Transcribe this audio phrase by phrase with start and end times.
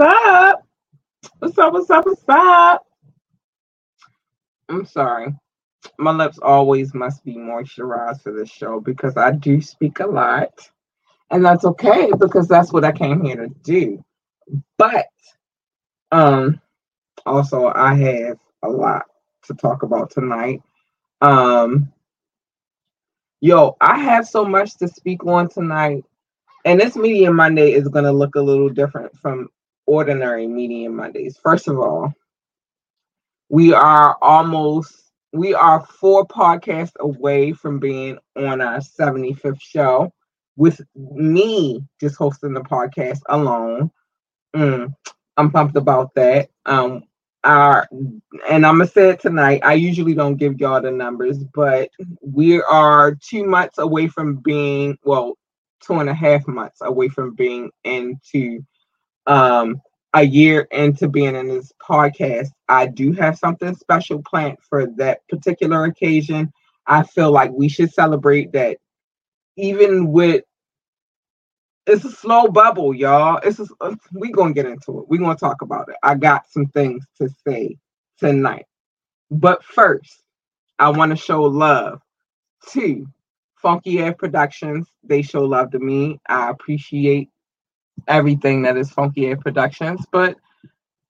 [0.00, 0.64] Up?
[1.40, 1.72] What's up?
[1.72, 2.06] What's up?
[2.06, 2.86] What's up?
[4.68, 5.34] I'm sorry.
[5.98, 10.50] My lips always must be moisturized for this show because I do speak a lot.
[11.30, 14.04] And that's okay because that's what I came here to do.
[14.76, 15.06] But
[16.12, 16.60] um
[17.26, 19.06] also I have a lot
[19.44, 20.62] to talk about tonight.
[21.20, 21.92] Um
[23.40, 26.04] yo, I have so much to speak on tonight.
[26.64, 29.48] And this Media Monday is to look a little different from
[29.88, 31.38] ordinary Media Mondays.
[31.42, 32.12] First of all,
[33.48, 34.94] we are almost
[35.32, 40.12] we are four podcasts away from being on our 75th show
[40.56, 43.90] with me just hosting the podcast alone.
[44.54, 44.94] Mm,
[45.36, 46.50] I'm pumped about that.
[46.66, 47.04] Um,
[47.44, 49.60] our and I'm gonna say it tonight.
[49.64, 51.90] I usually don't give y'all the numbers, but
[52.20, 55.38] we are two months away from being well,
[55.82, 58.60] two and a half months away from being into
[59.28, 59.80] um
[60.14, 62.48] a year into being in this podcast.
[62.68, 66.52] I do have something special planned for that particular occasion.
[66.86, 68.78] I feel like we should celebrate that
[69.58, 70.44] even with
[71.86, 73.40] it's a slow bubble, y'all.
[73.42, 75.08] It's uh, we gonna get into it.
[75.08, 75.96] we gonna talk about it.
[76.02, 77.78] I got some things to say
[78.18, 78.66] tonight.
[79.30, 80.22] But first,
[80.78, 82.00] I want to show love
[82.70, 83.06] to
[83.56, 84.88] Funky Air Productions.
[85.02, 86.20] They show love to me.
[86.28, 87.30] I appreciate
[88.06, 90.04] everything that is Funky Air Productions.
[90.10, 90.36] But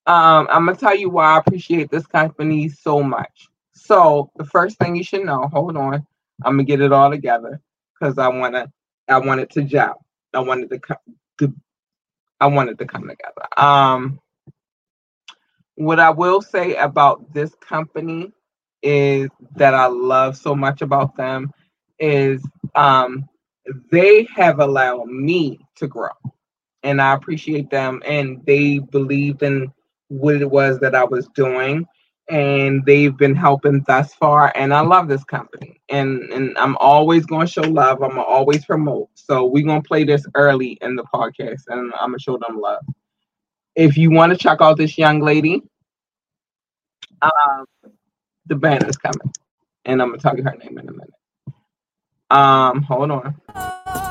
[0.06, 3.48] um, I'm gonna tell you why I appreciate this company so much.
[3.74, 6.06] So the first thing you should know, hold on,
[6.44, 7.60] I'm gonna get it all together
[7.98, 8.72] because I wanna
[9.08, 10.04] I want it to gel.
[10.34, 10.96] I wanted to come
[12.40, 13.48] I wanted to come together.
[13.56, 14.20] Um
[15.74, 18.32] what I will say about this company
[18.82, 21.52] is that I love so much about them
[21.98, 22.42] is
[22.74, 23.28] um
[23.90, 26.10] they have allowed me to grow
[26.88, 29.70] and I appreciate them and they believed in
[30.08, 31.86] what it was that I was doing
[32.28, 37.24] and they've been helping thus far and i love this company and and i'm always
[37.24, 40.94] going to show love i'm to always promote so we're to play this early in
[40.94, 42.84] the podcast and i'm to show them love.
[43.74, 45.62] If you want to check out this young lady
[47.22, 47.64] um
[48.46, 49.32] the band is coming
[49.86, 51.14] and i'm to tell you her name in a minute.
[52.30, 54.07] Um hold on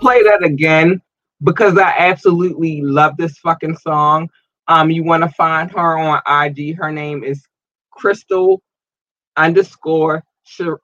[0.00, 1.00] play that again
[1.42, 4.28] because I absolutely love this fucking song.
[4.68, 6.76] Um, you want to find her on IG.
[6.76, 7.42] Her name is
[7.90, 8.62] Crystal
[9.36, 10.24] underscore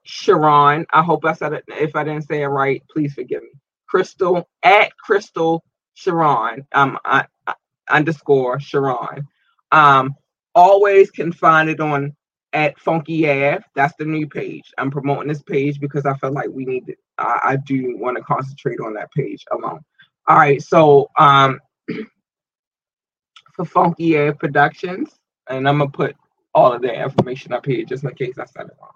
[0.04, 0.86] Sharon.
[0.92, 1.64] I hope I said it.
[1.68, 3.50] If I didn't say it right, please forgive me.
[3.88, 5.62] Crystal at Crystal
[5.94, 6.66] Sharon.
[6.72, 7.54] Um, I, I,
[7.88, 9.26] underscore Sharon.
[9.70, 10.14] Um,
[10.54, 12.14] always can find it on
[12.52, 13.64] at Funky Ave.
[13.74, 14.72] That's the new page.
[14.78, 18.16] I'm promoting this page because I feel like we need to, I, I do want
[18.16, 19.80] to concentrate on that page alone.
[20.28, 21.58] All right, so um
[23.54, 25.10] for Funky Ave Productions,
[25.48, 26.16] and I'm gonna put
[26.54, 28.90] all of their information up here just in case I said it wrong.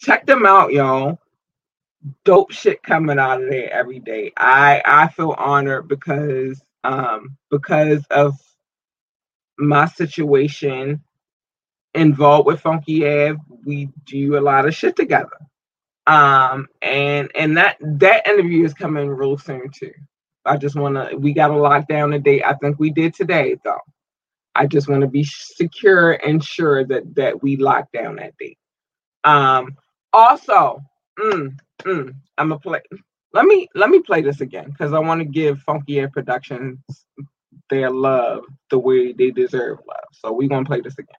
[0.00, 1.18] Check them out, y'all.
[2.24, 4.32] Dope shit coming out of there every day.
[4.36, 8.34] I I feel honored because um because of
[9.58, 11.02] my situation
[11.94, 15.38] involved with Funky Ave, we do a lot of shit together.
[16.06, 19.92] Um, and and that that interview is coming real soon too.
[20.44, 21.16] I just want to.
[21.16, 22.42] We got to lock down the date.
[22.44, 23.80] I think we did today though.
[24.54, 28.58] I just want to be secure and sure that that we lock down that date.
[29.24, 29.76] Um.
[30.12, 30.80] Also,
[31.18, 32.80] mm, mm, I'm gonna play.
[33.32, 36.78] Let me let me play this again because I want to give Funky Air Productions
[37.70, 40.04] their love the way they deserve love.
[40.12, 41.16] So we're gonna play this again.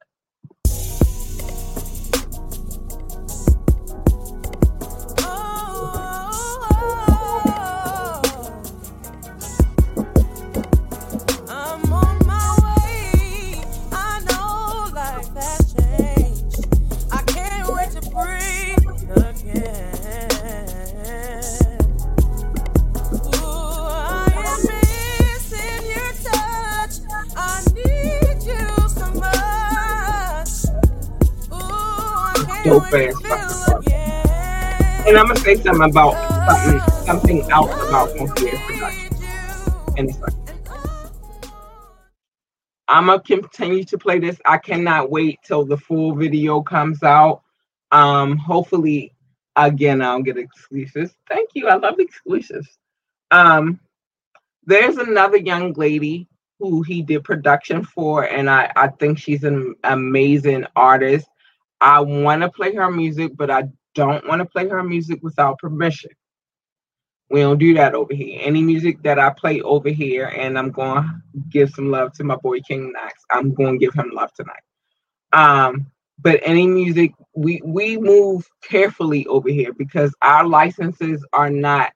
[32.67, 33.93] Ass fucking
[35.07, 36.13] And I'm gonna say something about
[36.47, 39.17] something something else about Air Production.
[39.97, 40.45] In a second.
[42.87, 44.37] I'm gonna continue to play this.
[44.45, 47.41] I cannot wait till the full video comes out.
[47.91, 49.13] Um, hopefully,
[49.55, 51.15] again, I'll get exclusives.
[51.29, 51.67] Thank you.
[51.67, 52.77] I love exclusives.
[53.31, 53.79] Um,
[54.65, 56.27] there's another young lady
[56.59, 61.27] who he did production for, and I, I think she's an amazing artist.
[61.81, 65.59] I want to play her music, but I don't want to play her music without
[65.59, 66.11] permission.
[67.29, 68.39] We don't do that over here.
[68.41, 72.23] Any music that I play over here, and I'm going to give some love to
[72.23, 73.13] my boy King Knox.
[73.31, 74.61] I'm going to give him love tonight.
[75.33, 75.87] Um,
[76.19, 81.91] but any music, we we move carefully over here because our licenses are not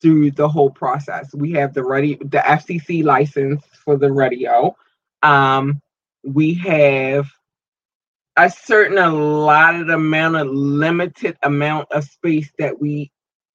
[0.00, 1.32] through the whole process.
[1.34, 4.76] We have the ready the FCC license for the radio.
[5.22, 5.80] Um,
[6.24, 7.26] we have
[8.38, 13.10] a certain allotted amount of limited amount of space that we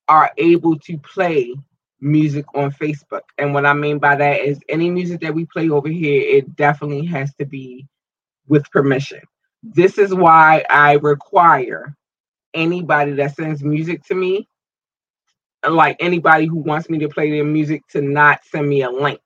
[0.10, 1.56] are able to play
[2.02, 3.22] music on Facebook.
[3.38, 6.58] And what I mean by that is any music that we play over here, it
[6.58, 7.88] definitely has to be
[8.50, 9.22] with permission.
[9.64, 11.96] This is why I require
[12.54, 14.50] anybody that sends music to me,
[15.68, 19.22] like anybody who wants me to play their music, to not send me a link.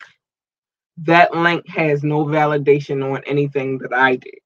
[0.98, 4.38] That link has no validation on anything that I did.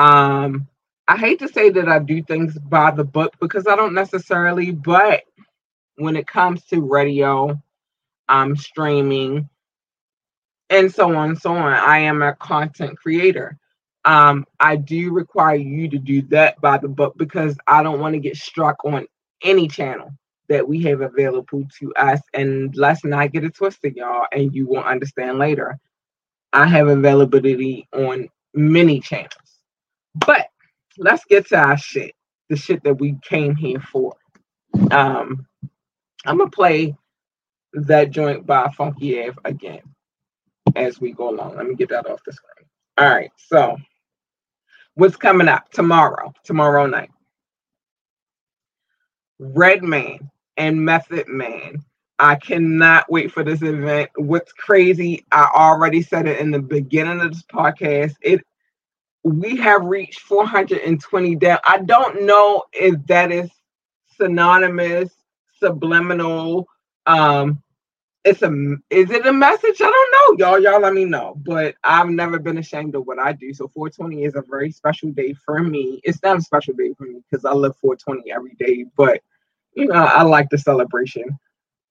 [0.00, 0.68] Um,
[1.08, 4.72] I hate to say that I do things by the book because I don't necessarily,
[4.72, 5.24] but
[5.96, 7.60] when it comes to radio,
[8.28, 9.48] um, streaming,
[10.70, 13.58] and so on and so on, I am a content creator.
[14.04, 18.14] Um, I do require you to do that by the book because I don't want
[18.14, 19.06] to get struck on
[19.42, 20.10] any channel
[20.48, 22.20] that we have available to us.
[22.34, 25.78] And let's not get it twisted, y'all, and you will understand later.
[26.52, 29.49] I have availability on many channels.
[30.14, 30.48] But
[30.98, 32.14] let's get to our shit,
[32.48, 34.14] the shit that we came here for.
[34.90, 35.46] Um,
[36.26, 36.94] I'm gonna play
[37.72, 39.82] that joint by Funky Ave again
[40.76, 41.56] as we go along.
[41.56, 42.68] Let me get that off the screen.
[42.98, 43.76] All right, so
[44.94, 46.32] what's coming up tomorrow?
[46.44, 47.10] Tomorrow night.
[49.38, 51.82] Redman and Method Man.
[52.18, 54.10] I cannot wait for this event.
[54.16, 58.14] What's crazy, I already said it in the beginning of this podcast.
[58.20, 58.42] It
[59.22, 61.58] we have reached 420 down.
[61.64, 63.50] I don't know if that is
[64.16, 65.10] synonymous,
[65.58, 66.66] subliminal.
[67.06, 67.62] Um,
[68.24, 68.48] it's a
[68.90, 69.80] is it a message?
[69.80, 70.58] I don't know, y'all.
[70.62, 71.34] Y'all let me know.
[71.44, 73.52] But I've never been ashamed of what I do.
[73.54, 76.00] So 420 is a very special day for me.
[76.04, 79.22] It's not a special day for me because I live 420 every day, but
[79.74, 81.38] you know, I like the celebration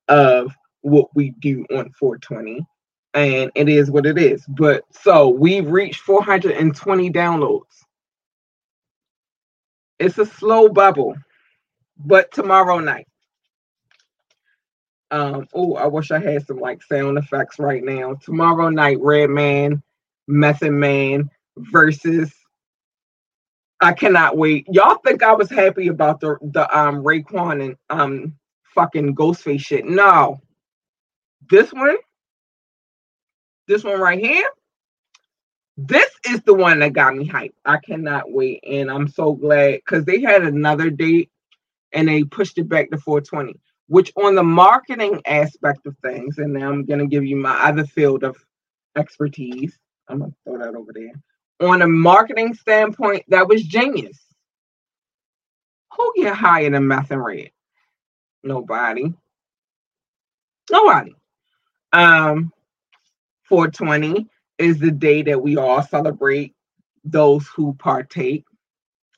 [0.08, 2.66] of what we do on 420
[3.14, 4.46] and it is what it is.
[4.48, 7.64] But so we've reached 420 downloads.
[10.00, 11.16] It's a slow bubble,
[11.98, 13.08] but tomorrow night.
[15.12, 18.14] Um, oh, I wish I had some like sound effects right now.
[18.14, 19.82] Tomorrow night, Redman,
[20.28, 22.32] Method Man versus
[23.82, 24.68] I cannot wait.
[24.70, 28.36] Y'all think I was happy about the the um Raekwon and um
[28.76, 29.86] fucking Ghostface shit.
[29.86, 30.40] No.
[31.50, 31.98] This one
[33.70, 34.50] this one right here.
[35.78, 37.54] This is the one that got me hyped.
[37.64, 38.62] I cannot wait.
[38.68, 41.32] And I'm so glad because they had another date
[41.94, 43.58] and they pushed it back to 420,
[43.88, 47.58] which on the marketing aspect of things, and now I'm going to give you my
[47.64, 48.36] other field of
[48.98, 49.78] expertise.
[50.10, 51.14] I'm going to throw that over there.
[51.70, 54.20] On a marketing standpoint, that was genius.
[55.96, 57.52] Who get higher than meth and red?
[58.44, 59.14] Nobody.
[60.72, 61.16] Nobody.
[61.92, 62.52] Um,
[63.50, 64.28] 420
[64.58, 66.56] is the day that we all celebrate
[67.04, 68.46] those who partake.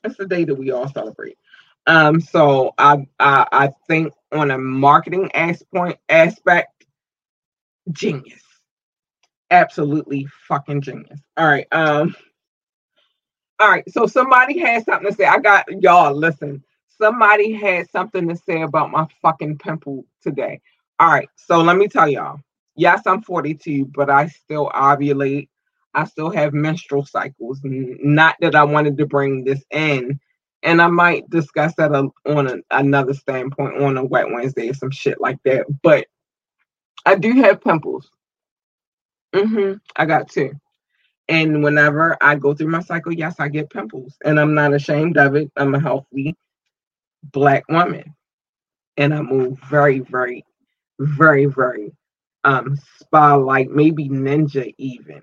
[0.04, 1.38] It's the day that we all celebrate.
[1.86, 6.86] Um, so I, I I think on a marketing aspect aspect,
[7.90, 8.42] genius.
[9.50, 11.20] Absolutely fucking genius.
[11.36, 11.66] All right.
[11.72, 12.14] Um
[13.60, 15.24] all right, so somebody had something to say.
[15.24, 16.64] I got y'all listen.
[16.98, 20.60] Somebody had something to say about my fucking pimple today.
[20.98, 22.40] All right, so let me tell y'all
[22.76, 25.48] yes, I'm 42, but I still ovulate.
[25.94, 27.60] I still have menstrual cycles.
[27.62, 30.18] Not that I wanted to bring this in,
[30.62, 34.90] and I might discuss that on a, another standpoint on a wet Wednesday or some
[34.90, 35.66] shit like that.
[35.82, 36.06] But
[37.04, 38.10] I do have pimples.
[39.34, 39.78] Mm-hmm.
[39.96, 40.52] I got two.
[41.28, 44.16] And whenever I go through my cycle, yes, I get pimples.
[44.24, 45.50] And I'm not ashamed of it.
[45.56, 46.36] I'm a healthy
[47.22, 48.14] black woman.
[48.96, 50.44] And I move very, very,
[50.98, 51.92] very, very
[52.44, 52.78] um
[53.10, 55.22] like maybe ninja even.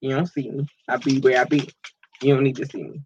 [0.00, 0.66] You don't see me.
[0.88, 1.68] I be where I be.
[2.22, 3.00] You don't need to see me.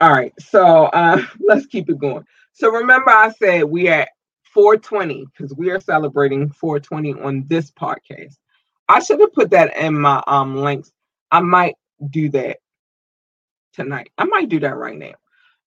[0.00, 2.24] All right, so uh let's keep it going.
[2.52, 4.08] So remember I said we at
[4.44, 8.36] 420 because we are celebrating 420 on this podcast.
[8.88, 10.92] I should have put that in my um links.
[11.30, 11.74] I might
[12.10, 12.58] do that
[13.72, 14.10] tonight.
[14.18, 15.12] I might do that right now.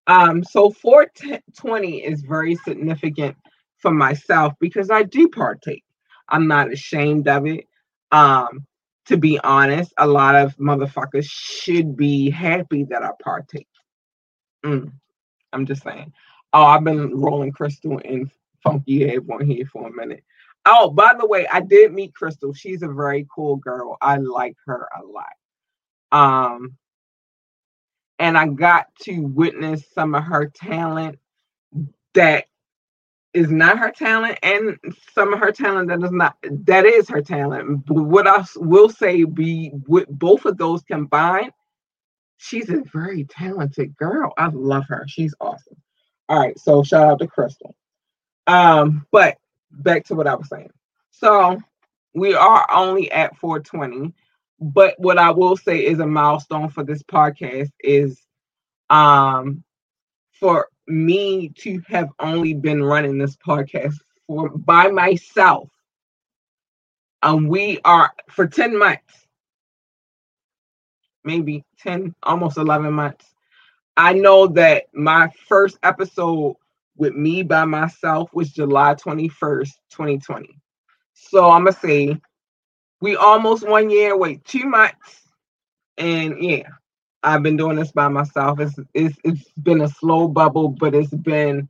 [0.08, 3.38] Um, so 420 is very significant
[3.78, 5.84] for myself because I do partake.
[6.30, 7.66] I'm not ashamed of it.
[8.12, 8.66] Um,
[9.06, 13.68] to be honest, a lot of motherfuckers should be happy that I partake.
[14.64, 14.92] Mm,
[15.52, 16.14] I'm just saying.
[16.54, 18.30] Oh, I've been rolling Crystal and
[18.64, 20.24] Funky Everyone here for a minute.
[20.66, 22.54] Oh, by the way, I did meet Crystal.
[22.54, 23.98] She's a very cool girl.
[24.02, 25.26] I like her a lot.
[26.12, 26.78] Um,
[28.20, 31.18] and I got to witness some of her talent
[32.14, 32.46] that
[33.34, 34.78] is not her talent and
[35.14, 37.86] some of her talent that is not that is her talent.
[37.86, 41.52] But what i will say be with both of those combined
[42.38, 44.34] she's a very talented girl.
[44.38, 45.04] I love her.
[45.08, 45.78] She's awesome.
[46.28, 47.76] All right so shout out to crystal.
[48.48, 49.38] Um but
[49.72, 50.72] back to what i was saying.
[51.12, 51.60] So
[52.14, 54.14] we are only at 420
[54.60, 58.20] but what i will say is a milestone for this podcast is
[58.90, 59.64] um
[60.40, 63.96] for me to have only been running this podcast
[64.28, 65.70] for by myself.
[67.22, 69.28] And we are for 10 months,
[71.24, 73.26] maybe 10, almost 11 months.
[73.98, 76.56] I know that my first episode
[76.98, 80.58] with me by myself was July 21st, 2020.
[81.14, 82.22] So I'm going to say
[83.02, 85.22] we almost one year, wait, two months.
[85.98, 86.64] And yeah,
[87.24, 88.60] I've been doing this by myself.
[88.60, 91.68] It's it's it's been a slow bubble, but it's been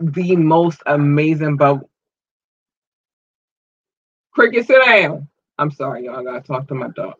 [0.00, 1.90] the most amazing bubble.
[4.32, 5.28] Cricket, sit down.
[5.58, 6.20] I'm sorry, y'all.
[6.20, 7.14] I gotta talk to my dog.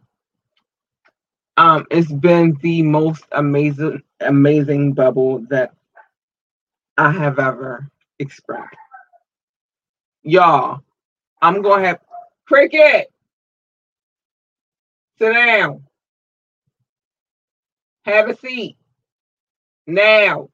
[1.58, 5.74] Um, it's been the most amazing, amazing bubble that
[6.96, 8.74] I have ever experienced.
[10.22, 10.80] Y'all,
[11.42, 11.98] I'm gonna have
[12.46, 13.12] cricket.
[15.18, 15.84] Sit down.
[18.04, 18.76] Have a seat.
[19.86, 20.48] Now.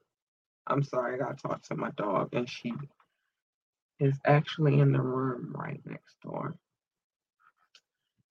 [0.67, 2.73] I'm sorry, I gotta talk to my dog, and she
[4.00, 6.55] is actually in the room right next door.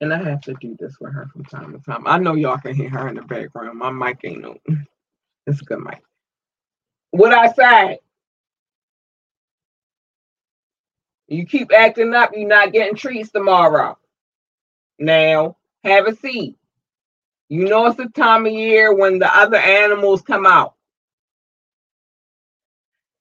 [0.02, 2.06] And I have to do this with her from time to time.
[2.06, 3.80] I know y'all can hear her in the background.
[3.80, 4.58] My mic ain't no.
[5.48, 6.02] It's a good mic.
[7.12, 8.00] What I say?
[11.30, 13.98] You keep acting up, you're not getting treats tomorrow.
[15.00, 16.58] Now, have a seat.
[17.50, 20.74] You know it's the time of year when the other animals come out.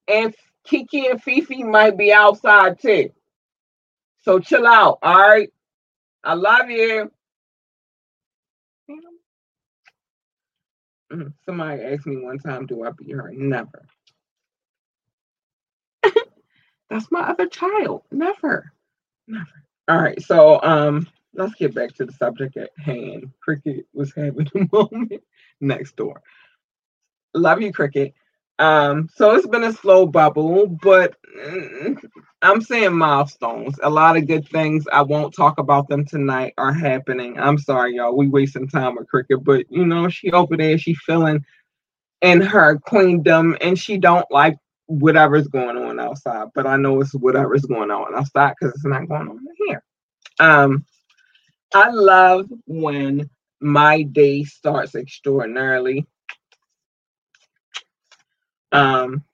[0.08, 3.10] And Kiki and Fifi might be outside too.
[4.22, 5.52] So chill out, all right?
[6.24, 7.10] I love you.
[11.12, 13.30] Mm, somebody asked me one time, do I beat her?
[13.32, 13.86] Never.
[16.90, 18.02] That's my other child.
[18.10, 18.72] Never.
[19.28, 19.46] Never.
[19.88, 20.20] All right.
[20.22, 21.06] So um
[21.36, 23.30] let's get back to the subject at hand.
[23.40, 25.22] Cricket was having a moment
[25.60, 26.22] next door.
[27.34, 28.14] Love you, Cricket.
[28.58, 32.02] Um, so it's been a slow bubble, but mm,
[32.40, 33.78] I'm saying milestones.
[33.82, 34.86] A lot of good things.
[34.90, 37.38] I won't talk about them tonight are happening.
[37.38, 38.16] I'm sorry, y'all.
[38.16, 41.44] We wasting time with Cricket, but you know, she over there, she feeling
[42.22, 46.48] in her queendom and she don't like whatever's going on outside.
[46.54, 49.82] But I know it's whatever's going on outside because it's not going on here.
[50.40, 50.86] Um,
[51.74, 53.30] I love when
[53.60, 56.06] my day starts extraordinarily.
[58.72, 59.24] Um,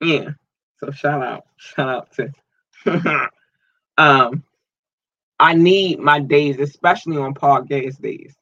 [0.00, 0.30] yeah.
[0.78, 2.32] So shout out, shout out to.
[3.98, 4.44] um,
[5.40, 8.34] I need my days, especially on podcast days,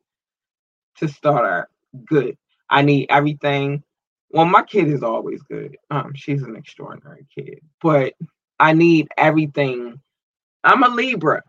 [0.98, 1.68] to start out
[2.06, 2.36] good.
[2.68, 3.82] I need everything.
[4.30, 5.76] Well, my kid is always good.
[5.90, 8.14] Um, she's an extraordinary kid, but
[8.58, 10.00] I need everything.
[10.64, 11.42] I'm a Libra.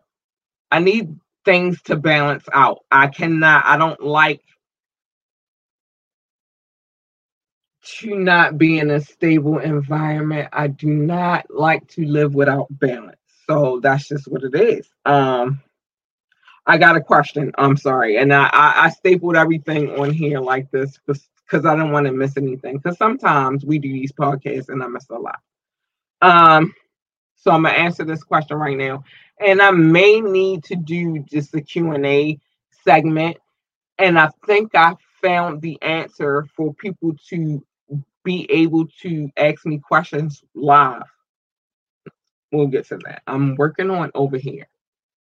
[0.72, 1.16] I need
[1.48, 2.80] things to balance out.
[2.92, 4.42] I cannot, I don't like
[8.00, 10.50] to not be in a stable environment.
[10.52, 13.16] I do not like to live without balance.
[13.50, 14.90] So that's just what it is.
[15.06, 15.62] Um
[16.66, 17.54] I got a question.
[17.58, 18.18] I'm sorry.
[18.18, 22.12] And I, I, I stapled everything on here like this because I don't want to
[22.12, 22.76] miss anything.
[22.76, 25.40] Because sometimes we do these podcasts and I miss a lot.
[26.22, 26.74] Um,
[27.48, 29.06] so I'm gonna answer this question right now
[29.40, 32.38] and I may need to do just a Q&A
[32.84, 33.38] segment.
[33.98, 37.64] And I think I found the answer for people to
[38.26, 41.04] be able to ask me questions live.
[42.52, 43.22] We'll get to that.
[43.28, 44.68] I'm working on over here.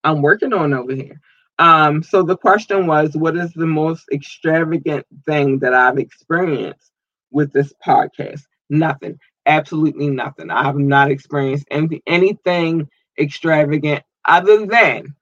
[0.03, 1.21] I'm working on over here.
[1.59, 6.91] Um, so the question was, what is the most extravagant thing that I've experienced
[7.31, 8.41] with this podcast?
[8.69, 9.17] Nothing.
[9.47, 10.51] Absolutely nothing.
[10.51, 12.89] I have not experienced any, anything
[13.19, 15.15] extravagant other than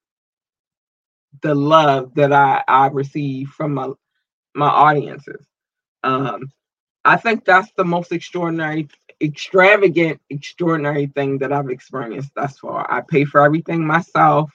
[1.41, 3.91] the love that I, I receive from my
[4.55, 5.45] my audiences.
[6.03, 6.51] Um,
[7.03, 8.87] I think that's the most extraordinary,
[9.21, 12.91] extravagant, extraordinary thing that I've experienced thus far.
[12.91, 14.51] I pay for everything myself.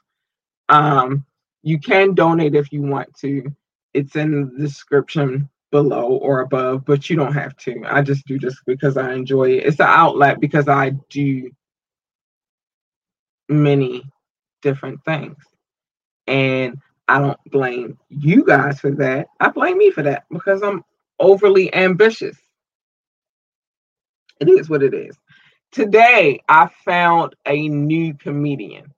[0.68, 1.24] Um,
[1.62, 3.54] you can donate if you want to.
[3.94, 7.82] It's in the description below or above, but you don't have to.
[7.86, 9.66] I just do this because I enjoy it.
[9.66, 11.50] It's an outlet because I do
[13.48, 14.02] many
[14.62, 15.36] different things.
[16.26, 19.28] And I don't blame you guys for that.
[19.40, 20.84] I blame me for that because I'm
[21.18, 22.36] overly ambitious.
[24.40, 25.16] It is what it is.
[25.72, 28.92] Today, I found a new comedian.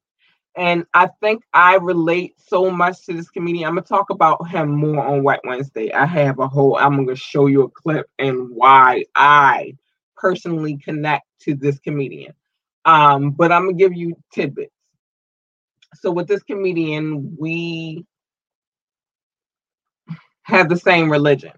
[0.57, 3.69] And I think I relate so much to this comedian.
[3.69, 5.93] I'm gonna talk about him more on White Wednesday.
[5.93, 6.77] I have a whole.
[6.77, 9.77] I'm gonna show you a clip and why I
[10.17, 12.35] personally connect to this comedian.
[12.85, 14.75] Um, but I'm gonna give you tidbits.
[15.95, 18.05] So with this comedian, we
[20.43, 21.53] have the same religion,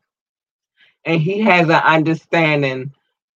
[1.05, 2.93] and he has an understanding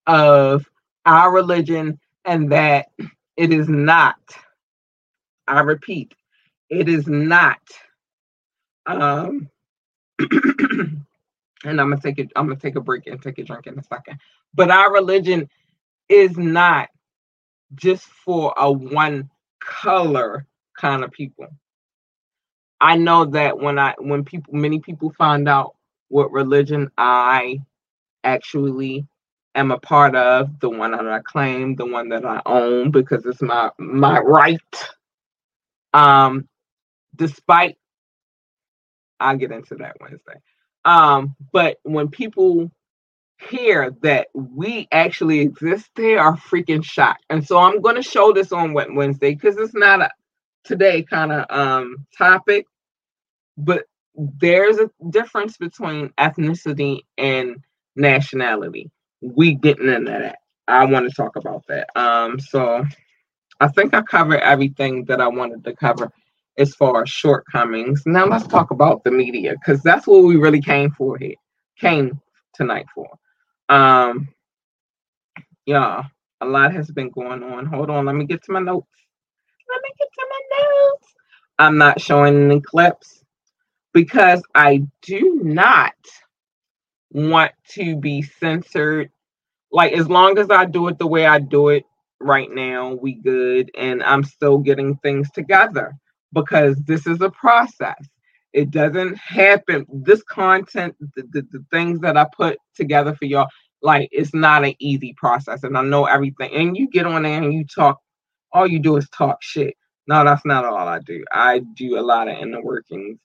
[0.07, 0.69] of
[1.05, 2.89] our religion and that
[3.37, 4.17] it is not
[5.49, 6.15] I repeat,
[6.71, 7.61] it is not.
[8.87, 9.51] Um,
[10.21, 11.07] and
[11.65, 12.33] I'm gonna take it.
[12.37, 14.19] I'm gonna take a break and take a drink in a second.
[14.55, 15.49] But our religion
[16.09, 16.89] is not
[17.75, 19.31] just for a one
[19.61, 20.47] color
[20.79, 21.49] kind of people.
[22.81, 25.75] I know that when I when people many people find out
[26.09, 27.61] what religion I
[28.25, 29.07] actually
[29.55, 33.27] am a part of, the one that I claim, the one that I own because
[33.27, 34.61] it's my my right
[35.95, 36.49] um,
[37.17, 37.77] despite
[39.21, 40.41] I'll get into that Wednesday.
[40.85, 42.71] Um, but when people
[43.51, 47.25] hear that we actually exist, they are freaking shocked.
[47.31, 50.11] And so I'm going to show this on Wednesday because it's not a
[50.65, 52.67] today kind of um topic,
[53.57, 57.57] but there's a difference between ethnicity and
[57.97, 58.91] nationality.
[59.21, 60.39] We getting into that.
[60.67, 61.89] I want to talk about that.
[61.99, 62.85] Um, so
[63.61, 66.11] I think I covered everything that I wanted to cover
[66.59, 68.03] as far as shortcomings.
[68.07, 71.35] Now let's talk about the media because that's what we really came for here,
[71.79, 72.21] came
[72.55, 73.09] tonight for.
[73.69, 74.29] Um,
[75.67, 76.05] yeah,
[76.41, 77.67] a lot has been going on.
[77.67, 78.89] Hold on, let me get to my notes.
[79.71, 81.15] Let me get to my notes.
[81.59, 83.25] I'm not showing any clips
[83.93, 85.95] because I do not
[87.13, 89.11] want to be censored.
[89.73, 91.85] Like as long as I do it the way I do it,
[92.21, 95.95] right now we good and i'm still getting things together
[96.33, 98.09] because this is a process.
[98.53, 103.49] It doesn't happen this content the, the, the, things that i put together for y'all
[103.83, 107.43] like it's not an easy process and i know everything and you get on there
[107.43, 108.01] and you talk
[108.53, 109.77] all you do is talk shit.
[110.07, 111.23] No that's not all i do.
[111.31, 113.19] I do a lot of inner workings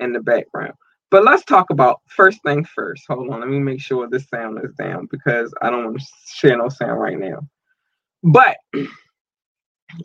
[0.00, 0.72] in the background.
[1.10, 4.58] But let's talk about first things first hold on let me make sure this sound
[4.64, 7.40] is down because i don't want to share no sound right now
[8.22, 8.56] but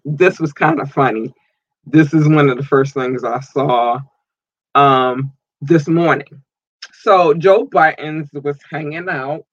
[0.03, 1.33] this was kind of funny.
[1.85, 3.99] This is one of the first things I saw
[4.73, 6.43] um, this morning.
[6.93, 9.45] So Joe Biden was hanging out.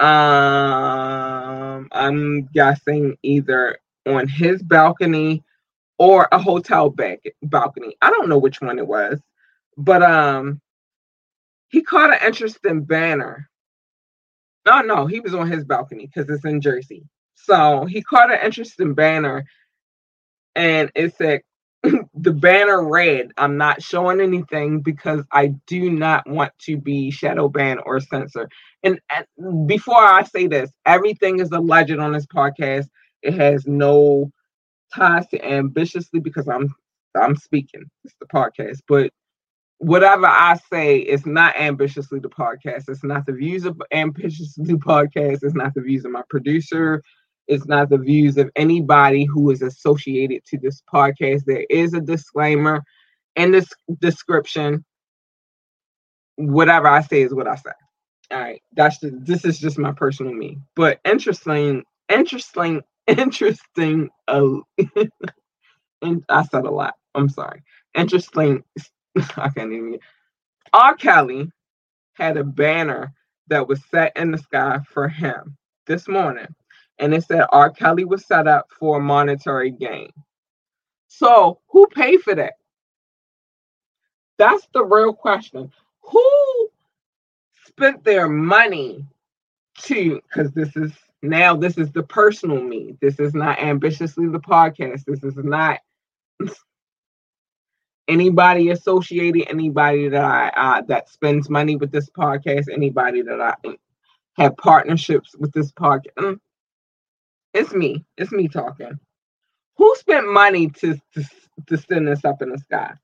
[0.00, 5.44] Um, I'm guessing either on his balcony
[5.98, 7.96] or a hotel back balcony.
[8.02, 9.20] I don't know which one it was,
[9.76, 10.60] but um,
[11.68, 13.48] he caught an interesting banner
[14.66, 17.04] no, no, he was on his balcony because it's in Jersey.
[17.34, 19.44] So he caught an interesting banner
[20.54, 21.40] and it said,
[22.14, 27.48] the banner read, I'm not showing anything because I do not want to be shadow
[27.48, 28.52] banned or censored.
[28.84, 29.00] And,
[29.66, 32.88] before I say this, everything is alleged on this podcast.
[33.22, 34.30] It has no
[34.94, 36.72] ties to ambitiously because I'm
[37.20, 37.84] I'm speaking.
[38.04, 39.10] It's the podcast, but
[39.82, 42.84] whatever I say is not ambitiously the podcast.
[42.88, 45.40] It's not the views of ambitiously podcast.
[45.42, 47.02] It's not the views of my producer.
[47.48, 51.42] It's not the views of anybody who is associated to this podcast.
[51.46, 52.84] There is a disclaimer
[53.34, 53.68] in this
[53.98, 54.84] description.
[56.36, 57.72] Whatever I say is what I say.
[58.30, 60.58] All right, that's this is just my personal me.
[60.76, 64.10] But interesting, interesting, interesting.
[64.28, 64.58] Uh,
[66.02, 66.94] and I said a lot.
[67.16, 67.62] I'm sorry.
[67.94, 68.62] Interesting
[69.36, 69.98] I can't even.
[70.72, 70.94] R.
[70.94, 71.50] Kelly
[72.14, 73.12] had a banner
[73.48, 76.46] that was set in the sky for him this morning,
[76.98, 77.70] and it said R.
[77.70, 80.10] Kelly was set up for a monetary gain.
[81.08, 82.54] So, who paid for that?
[84.38, 85.70] That's the real question.
[86.02, 86.70] Who
[87.66, 89.04] spent their money
[89.82, 92.96] to because this is now this is the personal me.
[93.00, 95.04] This is not ambitiously the podcast.
[95.04, 95.80] This is not
[98.08, 103.54] anybody associated, anybody that I uh, that spends money with this podcast, anybody that I
[104.36, 106.14] have partnerships with this podcast.
[106.18, 106.38] Mm.
[107.54, 108.04] It's me.
[108.16, 108.98] It's me talking.
[109.76, 111.24] Who spent money to, to
[111.66, 112.94] to send this up in the sky?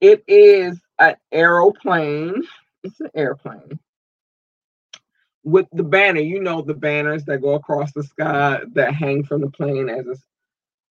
[0.00, 2.42] It is an aeroplane.
[2.82, 3.78] It's an airplane
[5.44, 6.20] with the banner.
[6.20, 10.06] You know the banners that go across the sky that hang from the plane as
[10.06, 10.16] a.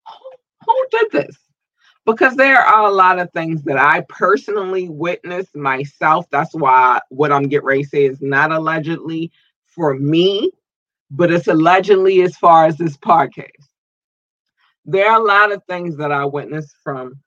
[0.09, 0.31] Who,
[0.67, 1.37] who did this?
[2.05, 6.27] Because there are a lot of things that I personally witnessed myself.
[6.31, 9.31] That's why what I'm getting ready to say is not allegedly
[9.67, 10.51] for me,
[11.11, 13.69] but it's allegedly as far as this podcast.
[14.85, 17.21] There are a lot of things that I witnessed from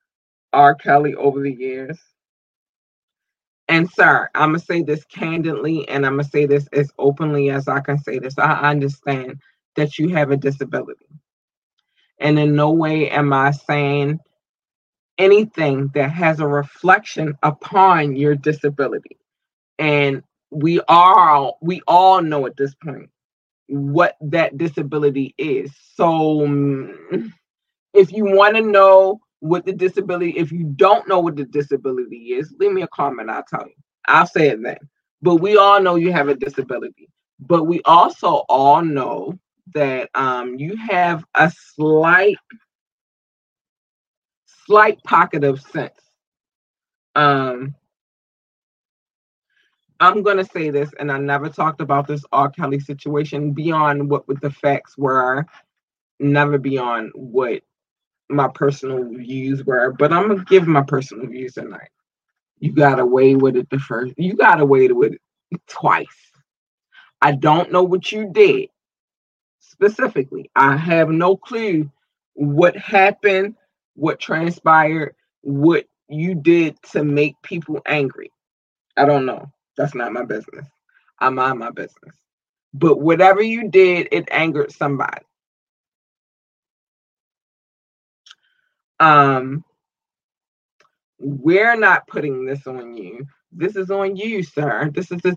[0.51, 0.75] R.
[0.75, 1.97] Kelly over the years.
[3.67, 7.67] And sir, I'm gonna say this candidly, and I'm gonna say this as openly as
[7.67, 8.38] I can say this.
[8.38, 9.39] I understand
[9.75, 11.07] that you have a disability,
[12.19, 14.19] and in no way am I saying
[15.17, 19.17] anything that has a reflection upon your disability.
[19.80, 23.10] And we are we all know at this point
[23.67, 25.73] what that disability is.
[25.95, 26.06] So
[26.41, 27.32] mm,
[27.93, 32.34] if you want to know what the disability, if you don't know what the disability
[32.34, 33.30] is, leave me a comment.
[33.30, 33.73] I'll tell you.
[34.08, 34.78] I'll say it then.
[35.21, 37.10] But we all know you have a disability.
[37.39, 39.38] But we also all know
[39.73, 42.38] that um, you have a slight,
[44.65, 45.99] slight pocket of sense.
[47.15, 47.75] Um,
[49.99, 52.49] I'm gonna say this, and I never talked about this R.
[52.49, 55.45] Kelly situation beyond what, the facts were,
[56.19, 57.62] never beyond what
[58.30, 61.89] my personal views were, but I'm gonna give my personal views tonight.
[62.60, 64.13] You got away with it the first.
[64.17, 65.21] You got away with it
[65.67, 66.08] twice.
[67.21, 68.69] I don't know what you did
[69.60, 70.49] specifically.
[70.56, 71.89] I have no clue
[72.34, 73.56] what happened,
[73.95, 78.31] what transpired, what you did to make people angry.
[78.97, 79.51] I don't know.
[79.77, 80.67] That's not my business.
[81.19, 82.15] I mind my business.
[82.73, 85.23] But whatever you did, it angered somebody.
[88.99, 89.63] Um,
[91.19, 93.25] we're not putting this on you.
[93.51, 94.91] This is on you, sir.
[94.93, 95.36] This is a,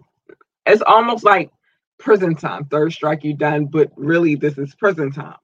[0.66, 1.50] it's almost like
[1.98, 2.66] prison time.
[2.66, 5.36] Third strike you done, but really this is prison time.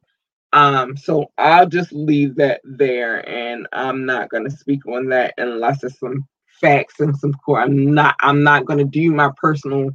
[0.55, 5.85] Um, so I'll just leave that there and I'm not gonna speak on that unless
[5.85, 6.27] it's some
[6.61, 7.61] facts and some core.
[7.61, 9.91] I'm not I'm not gonna do my personal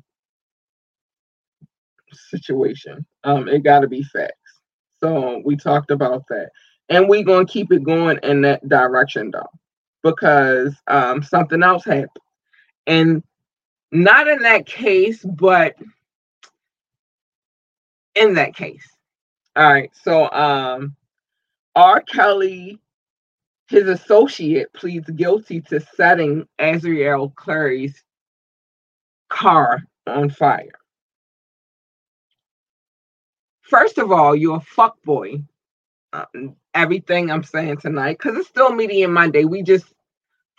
[2.14, 3.06] situation.
[3.24, 4.36] Um, it gotta be facts.
[5.02, 6.50] So we talked about that
[6.90, 9.50] and we're going to keep it going in that direction though
[10.04, 12.10] because um, something else happened
[12.88, 13.24] and
[13.92, 15.76] not in that case but
[18.16, 18.86] in that case
[19.60, 20.96] all right so um
[21.76, 22.80] r kelly
[23.68, 28.04] his associate pleads guilty to setting azriel clary's
[29.30, 30.72] car on fire
[33.62, 35.42] first of all you're a fuck boy
[36.14, 39.46] um, everything I'm saying tonight because it's still Media Monday.
[39.46, 39.94] We just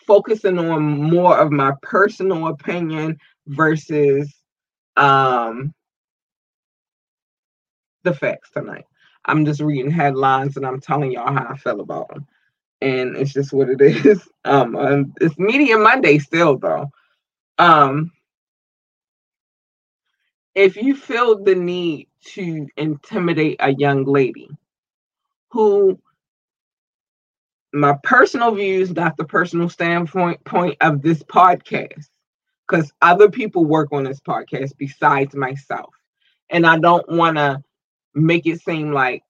[0.06, 4.32] focusing on more of my personal opinion versus
[4.96, 5.74] um
[8.04, 8.84] the facts tonight.
[9.24, 12.26] I'm just reading headlines and I'm telling y'all how I feel about them.
[12.80, 14.28] And it's just what it is.
[14.44, 16.90] Um, um it's Media Monday still though.
[17.58, 18.12] Um
[20.54, 24.48] if you feel the need to intimidate a young lady
[25.50, 25.98] who
[27.72, 32.08] my personal views, not the personal standpoint point of this podcast,
[32.68, 35.94] because other people work on this podcast besides myself.
[36.50, 37.62] And I don't want to
[38.14, 39.22] make it seem like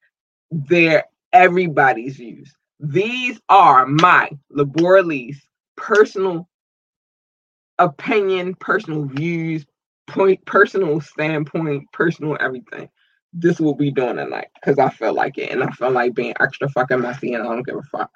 [0.50, 2.52] they're everybody's views.
[2.80, 5.40] These are my Laboralese
[5.76, 6.48] personal
[7.78, 9.64] opinion, personal views,
[10.06, 12.88] point, personal standpoint, personal everything
[13.32, 16.34] this will be doing tonight because I feel like it and I feel like being
[16.40, 18.10] extra fucking messy and I don't give a fuck.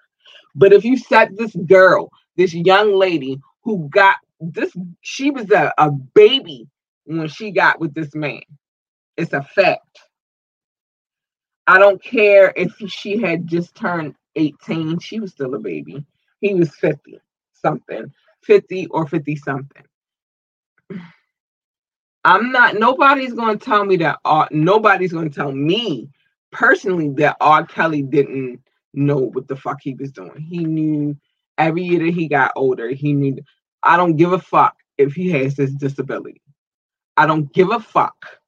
[0.54, 4.72] But if you set this girl, this young lady who got this,
[5.02, 6.68] she was a, a baby
[7.04, 8.42] when she got with this man.
[9.16, 10.00] It's a fact.
[11.66, 16.04] I don't care if she had just turned 18, she was still a baby.
[16.40, 17.20] He was 50
[17.54, 19.82] something, 50 or 50 something.
[22.24, 22.76] I'm not.
[22.76, 24.18] Nobody's going to tell me that.
[24.24, 26.08] R, nobody's going to tell me
[26.52, 27.66] personally that R.
[27.66, 28.60] Kelly didn't
[28.94, 30.40] know what the fuck he was doing.
[30.40, 31.16] He knew
[31.58, 32.88] every year that he got older.
[32.88, 33.36] He knew.
[33.82, 36.40] I don't give a fuck if he has this disability.
[37.16, 38.38] I don't give a fuck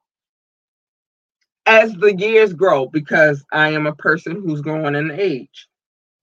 [1.66, 5.68] as the years grow, because I am a person who's growing in age.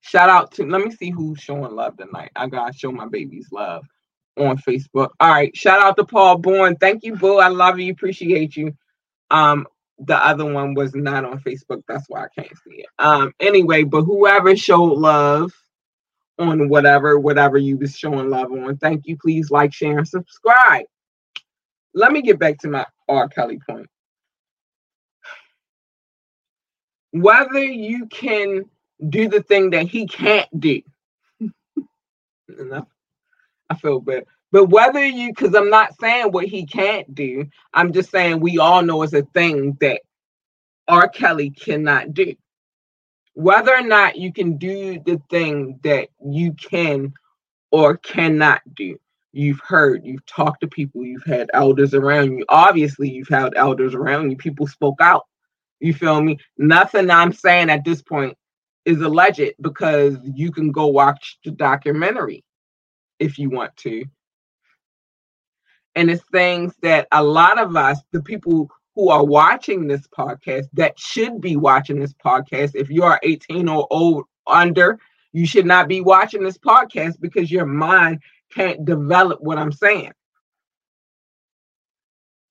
[0.02, 2.32] Shout out to let me see who's showing love tonight.
[2.36, 3.86] I gotta show my babies love
[4.38, 5.10] on Facebook.
[5.20, 6.76] All right, shout out to Paul Bourne.
[6.76, 7.38] Thank you, Boo.
[7.38, 8.76] I love you, appreciate you.
[9.32, 9.66] Um,
[10.00, 12.88] the other one was not on Facebook, that's why I can't see it.
[13.00, 15.54] Um, anyway, but whoever showed love
[16.40, 19.18] on whatever, whatever you was showing love on, thank you.
[19.18, 20.86] Please like, share, and subscribe.
[21.94, 23.30] Let me get back to my R.
[23.30, 23.88] Kelly point.
[27.14, 28.66] Whether you can
[29.08, 30.82] do the thing that he can't do.
[33.70, 34.26] I feel bad.
[34.52, 38.58] But whether you, because I'm not saying what he can't do, I'm just saying we
[38.58, 40.02] all know it's a thing that
[40.88, 41.08] R.
[41.08, 42.36] Kelly cannot do.
[43.36, 47.14] Whether or not you can do the thing that you can
[47.72, 49.00] or cannot do,
[49.32, 52.46] you've heard, you've talked to people, you've had elders around you.
[52.50, 54.38] Obviously, you've had elders around you.
[54.38, 55.26] People spoke out.
[55.84, 56.38] You feel me?
[56.58, 58.38] Nothing I'm saying at this point
[58.86, 62.46] is alleged because you can go watch the documentary
[63.20, 64.06] if you want to.
[65.96, 70.68] And it's things that a lot of us, the people who are watching this podcast,
[70.72, 74.98] that should be watching this podcast, if you are 18 or old under,
[75.34, 78.22] you should not be watching this podcast because your mind
[78.54, 80.14] can't develop what I'm saying.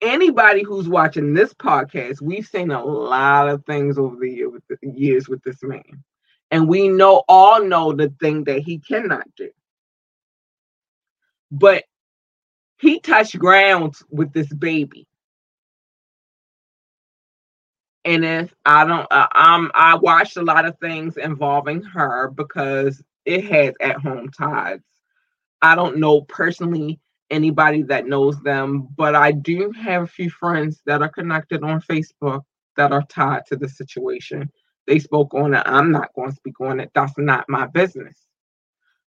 [0.03, 4.65] Anybody who's watching this podcast, we've seen a lot of things over the, year with
[4.69, 6.03] the years with this man.
[6.51, 9.51] And we know all know the thing that he cannot do.
[11.53, 11.85] But
[12.79, 15.07] he touched ground with this baby.
[18.05, 23.01] And if I don't, uh, um, I watched a lot of things involving her because
[23.25, 24.81] it has at home ties.
[25.63, 26.99] I don't know personally
[27.33, 31.83] anybody that knows them, but I do have a few friends that are connected on
[31.83, 32.43] Facebook
[32.77, 34.51] that are tied to the situation.
[34.87, 35.65] They spoke on it.
[35.67, 36.91] I'm not going to speak on it.
[36.95, 38.17] That's not my business.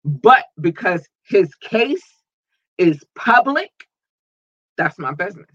[0.05, 2.03] But because his case
[2.77, 3.71] is public,
[4.77, 5.47] that's my business.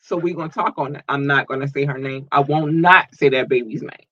[0.00, 1.04] So we're gonna talk on it.
[1.08, 2.28] I'm not gonna say her name.
[2.32, 4.06] I won't not say that baby's name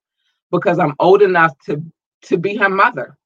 [0.50, 1.82] because I'm old enough to
[2.24, 3.16] to be her mother.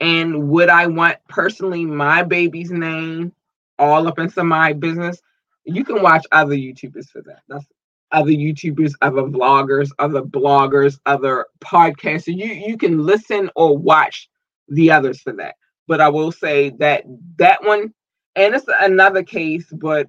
[0.00, 3.32] And would I want personally my baby's name
[3.78, 5.20] all up into my business?
[5.64, 7.42] You can watch other YouTubers for that.
[7.48, 7.66] That's
[8.12, 12.36] other YouTubers, other vloggers, other bloggers, other podcasters.
[12.36, 14.28] You you can listen or watch
[14.68, 15.56] the others for that.
[15.86, 17.04] But I will say that
[17.36, 17.92] that one,
[18.36, 20.08] and it's another case, but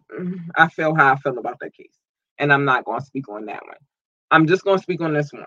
[0.56, 1.97] I feel how I feel about that case.
[2.39, 3.77] And I'm not going to speak on that one.
[4.32, 5.45] I'm just going to speak on this one.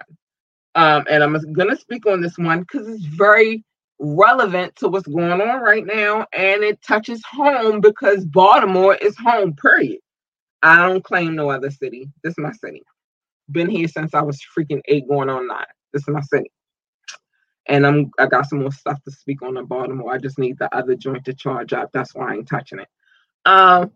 [0.77, 3.65] Um, and I'm going to speak on this one because it's very
[3.99, 6.27] relevant to what's going on right now.
[6.33, 10.01] And it touches home because Baltimore is home, period.
[10.63, 12.09] I don't claim no other city.
[12.23, 12.83] This is my city.
[13.51, 15.67] Been here since I was freaking eight going on nine.
[15.93, 16.51] This is my city
[17.67, 20.13] and I'm I got some more stuff to speak on in Baltimore.
[20.13, 21.91] I just need the other joint to charge up.
[21.93, 22.89] That's why I ain't touching it.
[23.47, 23.93] Um,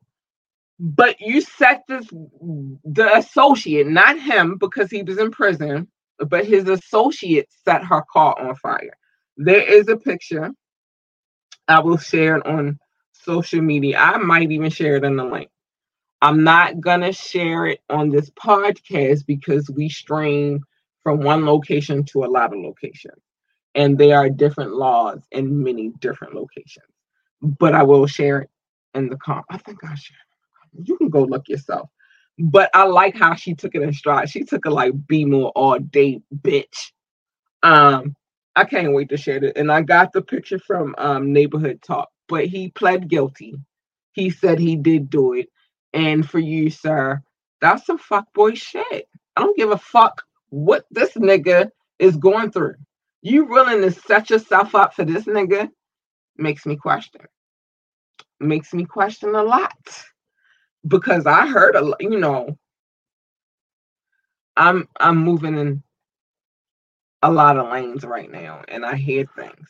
[0.80, 6.68] but you set this the associate, not him because he was in prison, but his
[6.68, 8.97] associate set her car on fire.
[9.38, 10.50] There is a picture.
[11.68, 12.78] I will share it on
[13.12, 13.98] social media.
[13.98, 15.48] I might even share it in the link.
[16.20, 20.64] I'm not gonna share it on this podcast because we stream
[21.04, 23.22] from one location to a lot of locations
[23.76, 26.86] and there are different laws in many different locations.
[27.40, 28.50] But I will share it
[28.94, 29.46] in the comp.
[29.50, 30.88] I think I share it.
[30.88, 31.88] You can go look yourself.
[32.40, 34.28] But I like how she took it in stride.
[34.30, 36.92] She took it like be more all day, bitch.
[37.62, 38.16] Um,
[38.58, 39.56] I can't wait to share it.
[39.56, 43.54] And I got the picture from um neighborhood talk, but he pled guilty.
[44.10, 45.48] He said he did do it.
[45.94, 47.22] And for you, sir,
[47.60, 49.08] that's some fuckboy shit.
[49.36, 52.74] I don't give a fuck what this nigga is going through.
[53.22, 55.70] You willing to set yourself up for this nigga
[56.36, 57.20] makes me question.
[58.40, 60.04] Makes me question a lot.
[60.84, 62.58] Because I heard a lot, you know,
[64.56, 65.84] I'm I'm moving in
[67.22, 69.68] a lot of lanes right now and I hear things.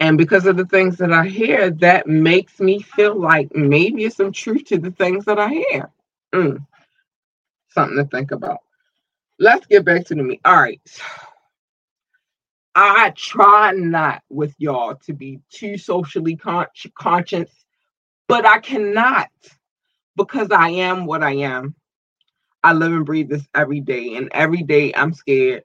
[0.00, 4.16] And because of the things that I hear, that makes me feel like maybe it's
[4.16, 5.90] some truth to the things that I hear.
[6.32, 6.64] Mm.
[7.70, 8.58] Something to think about
[9.38, 10.40] let's get back to the me.
[10.44, 10.80] All right.
[12.74, 17.50] I try not with y'all to be too socially con- conscious,
[18.28, 19.30] but I cannot
[20.16, 21.74] because I am what I am.
[22.64, 25.64] I live and breathe this every day, and every day I'm scared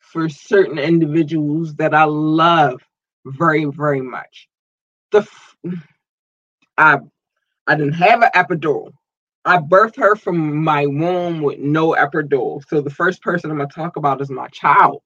[0.00, 2.82] for certain individuals that I love
[3.26, 4.48] very, very much.
[5.12, 5.56] The f-
[6.78, 6.98] I
[7.66, 8.92] I didn't have an epidural.
[9.44, 12.62] I birthed her from my womb with no epidural.
[12.68, 15.02] So the first person I'm gonna talk about is my child.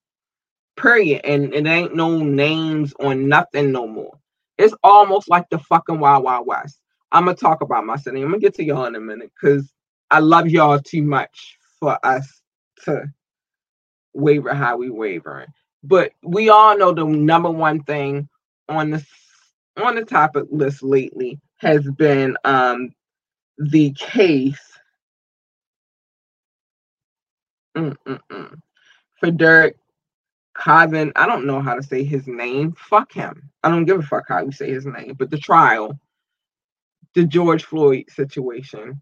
[0.76, 1.22] Period.
[1.24, 4.18] And it ain't no names on nothing no more.
[4.58, 6.80] It's almost like the fucking Wild Wild West.
[7.12, 8.22] I'm gonna talk about my city.
[8.22, 9.72] I'm gonna get to y'all in a minute because
[10.12, 12.42] I love y'all too much for us
[12.84, 13.10] to
[14.12, 15.48] waver how we wavering.
[15.82, 18.28] But we all know the number one thing
[18.68, 19.04] on the
[19.82, 22.94] on the topic list lately has been um
[23.56, 24.60] the case
[27.74, 28.60] Mm-mm-mm.
[29.18, 29.78] for Derek
[30.62, 31.12] Chauvin.
[31.16, 32.72] I don't know how to say his name.
[32.72, 33.50] Fuck him.
[33.64, 35.14] I don't give a fuck how you say his name.
[35.18, 35.98] But the trial,
[37.14, 39.00] the George Floyd situation.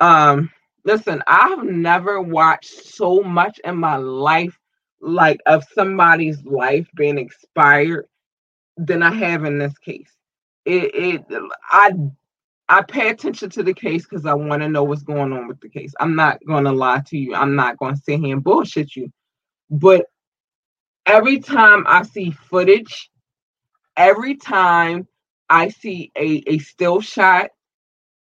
[0.00, 0.50] Um,
[0.84, 4.58] listen, I've never watched so much in my life,
[5.00, 8.06] like of somebody's life being expired,
[8.76, 10.12] than I have in this case.
[10.64, 11.24] It, it
[11.70, 11.92] I
[12.68, 15.60] I pay attention to the case because I want to know what's going on with
[15.60, 15.92] the case.
[16.00, 17.34] I'm not going to lie to you.
[17.34, 19.10] I'm not going to sit here and bullshit you.
[19.70, 20.06] But
[21.06, 23.10] every time I see footage,
[23.96, 25.08] every time
[25.48, 27.50] I see a, a still shot,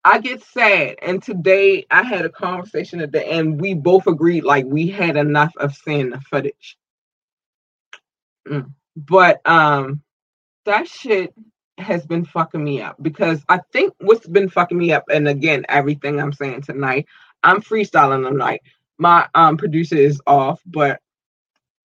[0.05, 0.97] I get sad.
[1.03, 3.61] And today I had a conversation at the end.
[3.61, 6.79] We both agreed like we had enough of seeing the footage.
[8.49, 8.73] Mm.
[8.97, 10.03] But um
[10.65, 11.35] that shit
[11.79, 15.65] has been fucking me up because I think what's been fucking me up, and again,
[15.69, 17.07] everything I'm saying tonight,
[17.43, 18.63] I'm freestyling tonight.
[18.99, 21.01] My um producer is off, but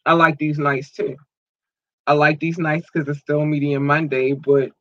[0.06, 1.18] I like these nights too.
[2.08, 4.72] I like these nights because it's still Media Monday, but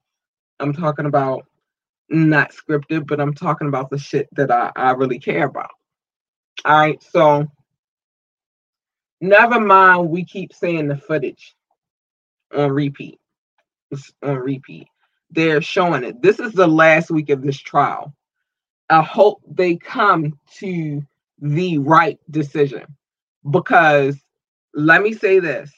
[0.60, 1.46] I'm talking about
[2.08, 5.70] not scripted, but I'm talking about the shit that I, I really care about.
[6.64, 7.46] All right, so
[9.20, 11.54] never mind, we keep saying the footage
[12.54, 13.18] on repeat.
[13.90, 14.88] It's on repeat
[15.34, 16.22] they're showing it.
[16.22, 18.14] This is the last week of this trial.
[18.88, 21.02] I hope they come to
[21.40, 22.84] the right decision
[23.50, 24.16] because
[24.74, 25.72] let me say this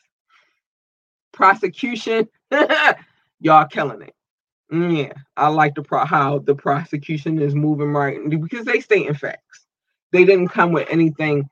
[1.32, 2.28] prosecution,
[3.40, 4.14] y'all killing it.
[4.70, 9.14] Yeah, I like the pro- how the prosecution is moving right because they state in
[9.14, 9.66] facts.
[10.12, 11.48] They didn't come with anything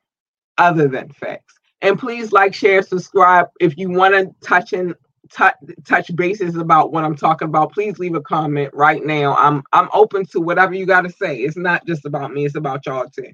[0.59, 1.55] other than facts.
[1.83, 3.49] And please like, share, subscribe.
[3.61, 4.95] If you want to touch in
[5.31, 5.55] touch
[5.87, 9.37] touch bases about what I'm talking about, please leave a comment right now.
[9.37, 11.39] I'm I'm open to whatever you got to say.
[11.39, 13.31] It's not just about me; it's about y'all too.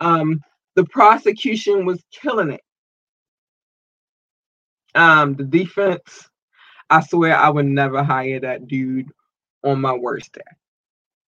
[0.00, 0.40] Um,
[0.76, 2.62] the prosecution was killing it.
[4.94, 6.28] Um, the defense,
[6.92, 9.08] I swear, I would never hire that dude
[9.64, 10.42] on my worst day.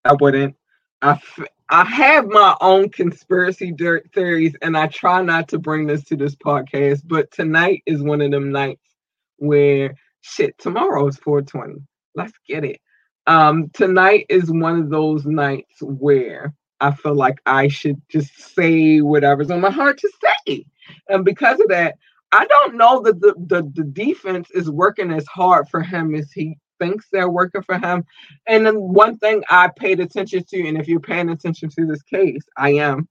[0.05, 0.57] I wouldn't.
[1.01, 5.87] I, f- I have my own conspiracy dirt theories, and I try not to bring
[5.87, 7.01] this to this podcast.
[7.07, 8.91] But tonight is one of them nights
[9.39, 11.83] where shit, tomorrow is 420.
[12.15, 12.79] Let's get it.
[13.27, 19.01] Um, tonight is one of those nights where I feel like I should just say
[19.01, 20.11] whatever's on my heart to
[20.47, 20.67] say.
[21.09, 21.97] And because of that,
[22.35, 26.33] I don't know that the, the, the defense is working as hard for him as
[26.33, 28.05] he thinks they're working for him.
[28.49, 32.03] And then one thing I paid attention to, and if you're paying attention to this
[32.03, 33.09] case, I am,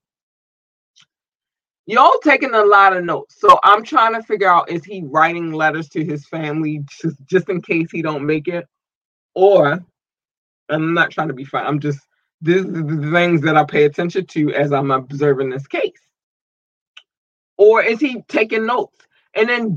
[1.86, 3.36] y'all taking a lot of notes.
[3.40, 7.48] So i'm trying to figure out is he writing letters to his family just, just
[7.48, 8.66] in case he don't make it?
[9.34, 9.82] Or
[10.68, 12.00] i'm not trying to be fun i'm just
[12.42, 15.92] these the things that i pay attention to as i'm observing this case.
[17.56, 18.98] Or is he taking notes
[19.36, 19.76] and then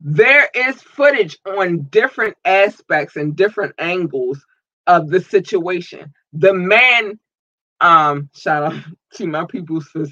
[0.00, 4.44] there is footage on different aspects and different angles
[4.86, 7.18] of the situation the man
[7.80, 8.82] um shout out
[9.14, 10.06] to my people for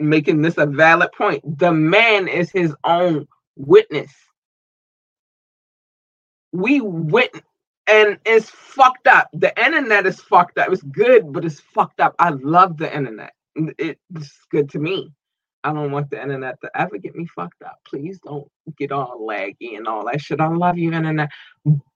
[0.00, 1.58] making this a valid point.
[1.60, 4.12] The man is his own witness.
[6.52, 7.42] We wit
[7.88, 9.28] and it's fucked up.
[9.34, 10.72] The internet is fucked up.
[10.72, 12.14] It's good, but it's fucked up.
[12.18, 13.34] I love the internet.
[13.78, 15.12] It's good to me.
[15.64, 17.78] I don't want the internet to ever get me fucked up.
[17.86, 18.46] Please don't
[18.78, 20.40] get all laggy and all that shit.
[20.40, 21.30] I love you, internet.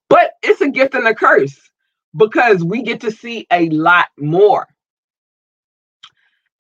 [0.09, 1.61] But it's a gift and a curse
[2.17, 4.67] because we get to see a lot more.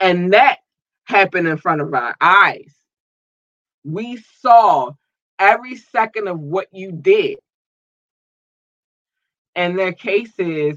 [0.00, 0.58] And that
[1.04, 2.74] happened in front of our eyes.
[3.84, 4.92] We saw
[5.38, 7.38] every second of what you did.
[9.56, 10.76] And their case is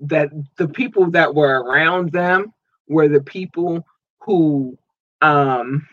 [0.00, 2.52] that the people that were around them
[2.88, 3.86] were the people
[4.20, 4.76] who
[5.22, 5.88] um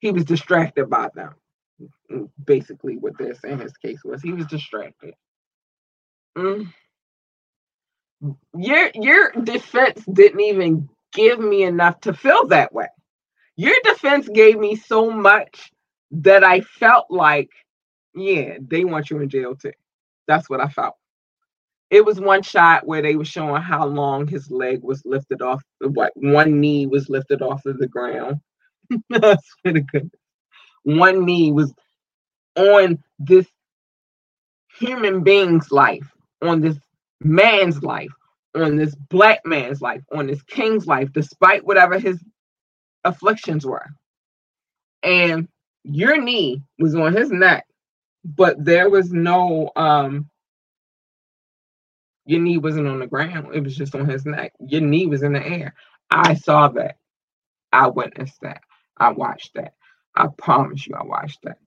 [0.00, 1.34] he was distracted by them.
[2.44, 5.14] Basically, what they're saying his case was he was distracted.
[6.36, 6.72] Mm.
[8.56, 12.88] Your your defense didn't even give me enough to feel that way.
[13.56, 15.70] Your defense gave me so much
[16.12, 17.50] that I felt like,
[18.14, 19.72] yeah, they want you in jail too.
[20.28, 20.94] That's what I felt.
[21.90, 25.62] It was one shot where they were showing how long his leg was lifted off
[25.80, 28.40] what one knee was lifted off of the ground.
[29.10, 30.10] That's pretty good.
[30.84, 31.72] One knee was
[32.56, 33.46] on this
[34.78, 36.06] human being's life,
[36.42, 36.76] on this
[37.20, 38.12] man's life,
[38.54, 42.22] on this black man's life, on this king's life, despite whatever his
[43.04, 43.86] afflictions were.
[45.02, 45.48] And
[45.84, 47.66] your knee was on his neck,
[48.24, 50.28] but there was no um
[52.26, 54.52] your knee wasn't on the ground, it was just on his neck.
[54.60, 55.74] Your knee was in the air.
[56.10, 56.98] I saw that.
[57.72, 58.62] I witnessed that.
[58.96, 59.74] I watched that.
[60.14, 61.58] I promise you, I watched that.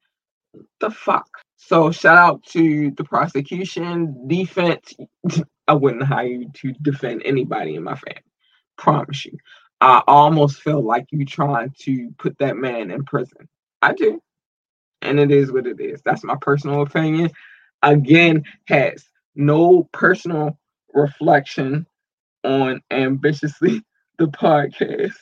[0.80, 1.30] The fuck?
[1.58, 4.94] So shout out to the prosecution, defense.
[5.68, 8.24] I wouldn't hire you to defend anybody in my family.
[8.78, 9.38] Promise you.
[9.82, 13.48] I almost feel like you trying to put that man in prison.
[13.82, 14.22] I do.
[15.02, 16.02] And it is what it is.
[16.04, 17.32] That's my personal opinion.
[17.82, 19.06] Again, has
[19.40, 20.58] no personal
[20.94, 21.88] reflection
[22.44, 23.82] on ambitiously
[24.20, 25.14] the podcast.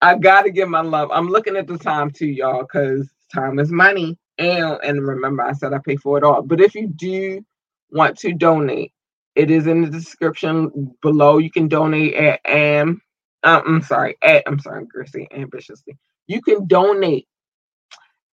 [0.00, 1.10] I gotta give my love.
[1.12, 4.16] I'm looking at the time too, y'all, because time is money.
[4.38, 6.42] And and remember, I said I pay for it all.
[6.42, 7.44] But if you do
[7.90, 8.92] want to donate,
[9.34, 11.38] it is in the description below.
[11.38, 13.02] You can donate at am.
[13.44, 15.96] Um, I'm sorry, at I'm sorry, Gracie, ambitiously.
[16.26, 17.26] You can donate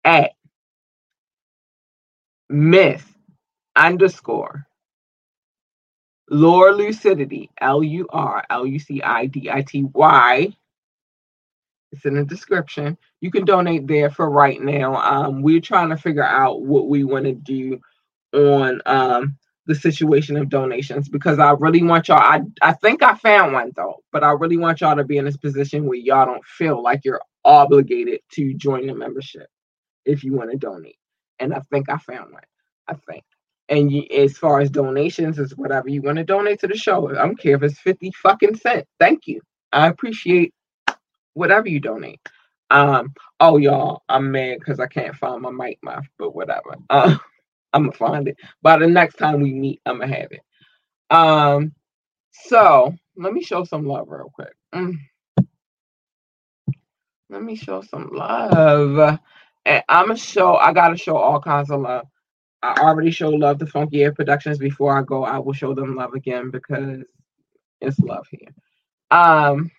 [0.04, 0.32] at
[2.50, 3.12] myth
[3.76, 4.66] underscore
[6.30, 10.56] Lure Lucidity, L U R L U C I D I T Y.
[11.92, 12.98] It's in the description.
[13.22, 14.96] You can donate there for right now.
[14.98, 17.80] Um, we're trying to figure out what we want to do
[18.34, 22.20] on um, the situation of donations because I really want y'all.
[22.20, 25.26] I, I think I found one though, but I really want y'all to be in
[25.26, 29.48] this position where y'all don't feel like you're obligated to join the membership
[30.06, 30.98] if you want to donate.
[31.40, 32.44] And I think I found one.
[32.88, 33.24] I think.
[33.70, 37.10] And you, as far as donations, is whatever you want to donate to the show.
[37.10, 38.88] I don't care if it's 50 fucking cents.
[39.00, 39.42] Thank you.
[39.72, 40.54] I appreciate
[41.34, 42.20] whatever you donate.
[42.72, 46.76] Um, oh y'all, I'm mad because I can't find my mic mouth, but whatever.
[46.90, 47.18] Uh,
[47.74, 48.38] I'm gonna find it.
[48.62, 50.42] By the next time we meet, I'm gonna have it.
[51.10, 51.74] Um,
[52.32, 54.54] so let me show some love real quick.
[54.74, 54.96] Mm.
[57.30, 59.20] Let me show some love.
[59.66, 62.08] And I'm gonna show, I gotta show all kinds of love.
[62.66, 65.24] I already show love to Funky Air Productions before I go.
[65.24, 67.04] I will show them love again because
[67.82, 68.50] it's love here.
[69.12, 69.70] Um,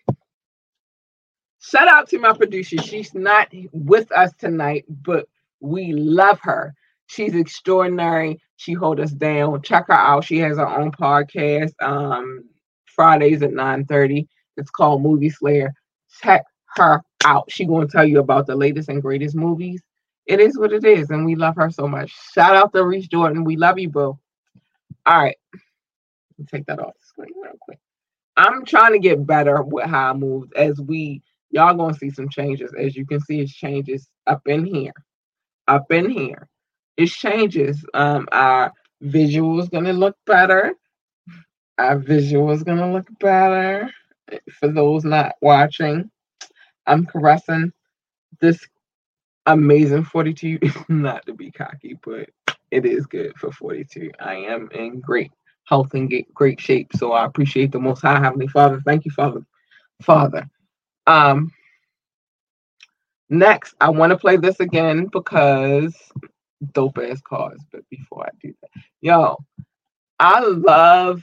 [1.61, 2.79] shout out to my producer.
[2.79, 5.27] She's not with us tonight, but
[5.61, 6.75] we love her.
[7.07, 8.41] She's extraordinary.
[8.57, 9.63] She hold us down.
[9.63, 10.25] Check her out.
[10.25, 11.73] She has her own podcast.
[11.83, 12.45] Um,
[12.87, 14.27] Fridays at 9:30.
[14.57, 15.73] It's called Movie Slayer.
[16.23, 16.45] Check
[16.77, 17.51] her out.
[17.51, 19.83] She gonna tell you about the latest and greatest movies
[20.27, 22.13] it is what it is, and we love her so much.
[22.33, 23.45] Shout out to Reese Jordan.
[23.45, 24.19] We love you, boo.
[25.07, 25.37] All right.
[26.49, 27.79] Take that off the screen real quick.
[28.37, 32.29] I'm trying to get better with how I move as we y'all gonna see some
[32.29, 32.73] changes.
[32.79, 34.93] As you can see, it's changes up in here.
[35.69, 36.49] Up in here.
[36.97, 37.85] It's changes.
[37.95, 40.75] Um our visual is gonna look better.
[41.79, 43.91] Our visual is gonna look better.
[44.59, 46.11] For those not watching,
[46.87, 47.73] I'm caressing
[48.41, 48.67] this
[49.47, 50.59] amazing 42.
[50.89, 52.29] Not to be cocky, but
[52.71, 54.11] it is good for 42.
[54.21, 55.33] I am in great
[55.65, 56.91] health and great shape.
[56.95, 58.81] So I appreciate the most high heavenly father.
[58.85, 59.45] Thank you, Father.
[60.03, 60.49] Father.
[61.07, 61.53] Um
[63.29, 65.95] next, I want to play this again because
[66.73, 67.65] dope ass cards.
[67.71, 69.37] But before I do that, yo,
[70.19, 71.23] I love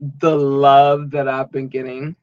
[0.00, 2.16] the love that I've been getting.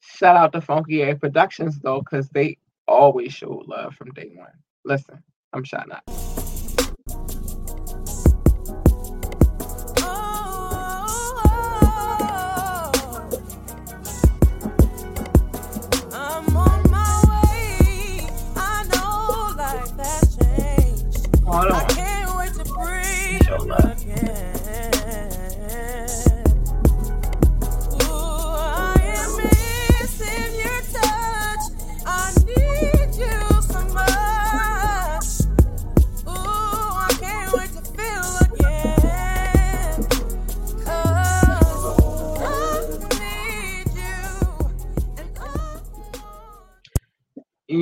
[0.00, 2.58] Shout out to Funky Air Productions though, because they
[2.92, 4.52] always showed love from day one.
[4.84, 5.22] Listen,
[5.52, 6.31] I'm shouting out.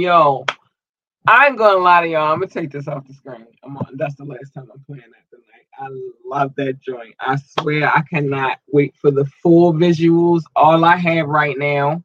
[0.01, 0.47] Yo,
[1.29, 2.33] I ain't gonna lie to y'all.
[2.33, 3.47] I'm gonna take this off the screen.
[3.65, 3.97] I'm on.
[3.97, 5.67] That's the last time I'm playing that tonight.
[5.79, 5.89] I
[6.27, 7.15] love that joint.
[7.21, 10.43] I swear I cannot wait for the full visuals.
[10.57, 12.03] All I have right now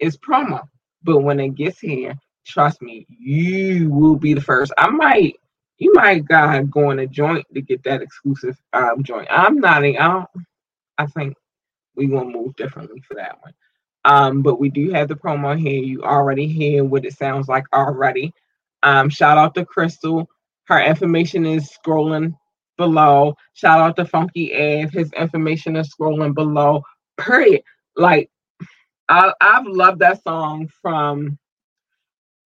[0.00, 0.68] is promo,
[1.04, 2.14] but when it gets here,
[2.46, 4.72] trust me, you will be the first.
[4.78, 5.36] I might
[5.78, 9.28] you might gotta go in a joint to get that exclusive um, joint.
[9.30, 9.84] I'm not.
[9.84, 10.26] I.
[10.98, 11.36] I think
[11.96, 13.54] we gonna move differently for that one.
[14.04, 15.82] Um, but we do have the promo here.
[15.82, 18.32] You already hear what it sounds like already.
[18.82, 20.28] Um, shout out to Crystal.
[20.64, 22.36] Her information is scrolling
[22.76, 23.36] below.
[23.54, 24.96] Shout out to Funky Ave.
[24.96, 26.82] His information is scrolling below.
[27.18, 27.62] Period.
[27.96, 28.30] Like
[29.08, 31.38] I, I've loved that song from.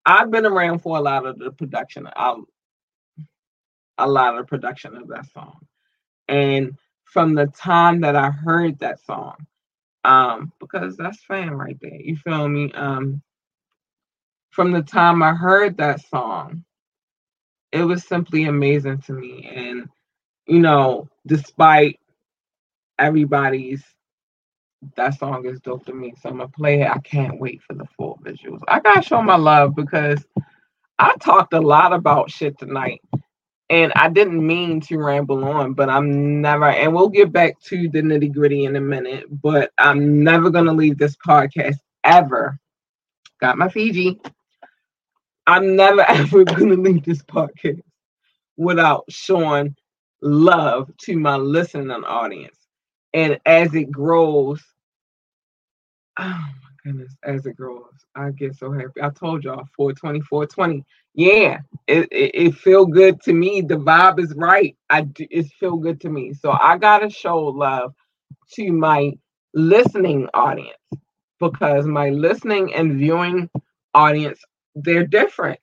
[0.05, 2.09] I've been around for a lot of the production.
[2.13, 2.35] I,
[3.97, 5.59] a lot of the production of that song,
[6.27, 9.35] and from the time that I heard that song,
[10.03, 11.95] um, because that's fan right there.
[11.95, 12.71] You feel me?
[12.73, 13.21] Um,
[14.51, 16.63] from the time I heard that song,
[17.71, 19.89] it was simply amazing to me, and
[20.47, 21.99] you know, despite
[22.99, 23.83] everybody's
[24.95, 26.13] that song is dope to me.
[26.21, 26.89] So I'm gonna play it.
[26.89, 28.59] I can't wait for the full visuals.
[28.67, 30.23] I gotta show my love because
[30.99, 33.01] I talked a lot about shit tonight.
[33.73, 37.89] And I didn't mean to ramble on, but I'm never, and we'll get back to
[37.89, 42.59] the nitty gritty in a minute, but I'm never gonna leave this podcast ever.
[43.41, 44.21] Got my Fiji.
[45.47, 47.81] I'm never ever gonna leave this podcast
[48.57, 49.75] without showing
[50.21, 52.59] love to my listening audience.
[53.15, 54.61] And as it grows,
[56.83, 59.01] goodness, as it grows, I get so happy.
[59.01, 60.83] I told y'all 420, 420.
[61.15, 63.61] Yeah, it, it, it feel good to me.
[63.61, 64.75] The vibe is right.
[64.89, 66.33] I it feel good to me.
[66.33, 67.93] So I gotta show love
[68.55, 69.13] to my
[69.53, 70.77] listening audience
[71.39, 73.49] because my listening and viewing
[73.93, 74.39] audience
[74.75, 75.59] they're different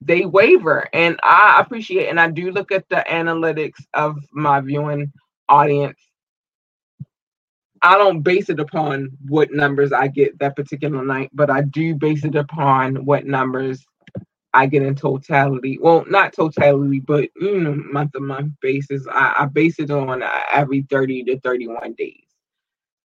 [0.00, 5.12] they waver and i appreciate and i do look at the analytics of my viewing
[5.48, 5.98] audience
[7.84, 11.94] i don't base it upon what numbers i get that particular night but i do
[11.94, 13.84] base it upon what numbers
[14.54, 19.34] i get in totality well not totality but you know month to month basis I,
[19.40, 22.24] I base it on uh, every 30 to 31 days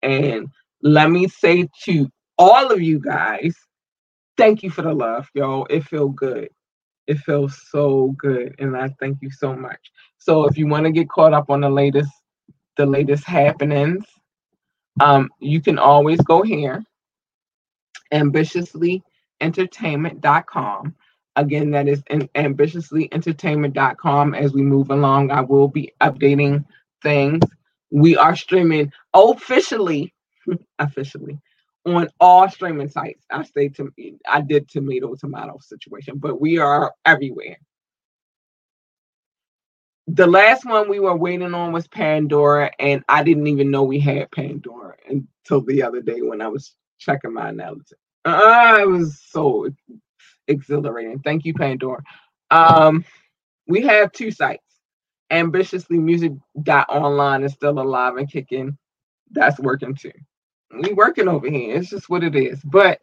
[0.02, 0.48] and
[0.82, 3.56] let me say to all of you guys
[4.38, 5.66] thank you for the love y'all.
[5.70, 6.48] it feels good
[7.08, 9.80] it feels so good, and I thank you so much.
[10.18, 12.12] So if you want to get caught up on the latest,
[12.78, 14.04] the latest happenings,
[15.00, 16.84] um, you can always go here,
[18.12, 20.94] ambitiouslyentertainment.com.
[21.36, 24.34] Again, that is in ambitiouslyentertainment.com.
[24.34, 26.64] As we move along, I will be updating
[27.02, 27.42] things.
[27.90, 30.12] We are streaming officially,
[30.78, 31.38] officially
[31.86, 33.24] on all streaming sites.
[33.30, 33.90] I say to
[34.28, 37.56] I did tomato tomato situation, but we are everywhere.
[40.14, 44.00] The last one we were waiting on was Pandora, and I didn't even know we
[44.00, 47.92] had Pandora until the other day when I was checking my analytics.
[48.24, 49.68] Uh, it was so
[50.48, 51.20] exhilarating.
[51.20, 52.02] Thank you, Pandora.
[52.50, 53.04] Um,
[53.66, 54.64] we have two sites.
[55.30, 56.32] Ambitiously Music
[56.66, 58.76] Online is still alive and kicking.
[59.30, 60.12] That's working too
[60.72, 61.76] we working over here.
[61.76, 62.60] It's just what it is.
[62.62, 63.00] But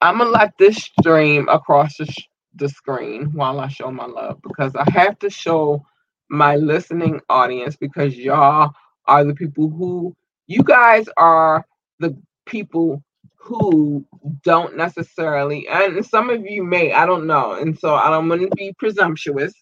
[0.00, 4.40] I'm gonna let this stream across the, sh- the screen while I show my love
[4.42, 5.84] because I have to show
[6.30, 8.72] my listening audience because y'all
[9.06, 10.14] are the people who
[10.46, 11.64] you guys are
[12.00, 13.02] the people
[13.36, 14.04] who
[14.42, 18.42] don't necessarily and some of you may i don't know and so i don't want
[18.42, 19.54] to be presumptuous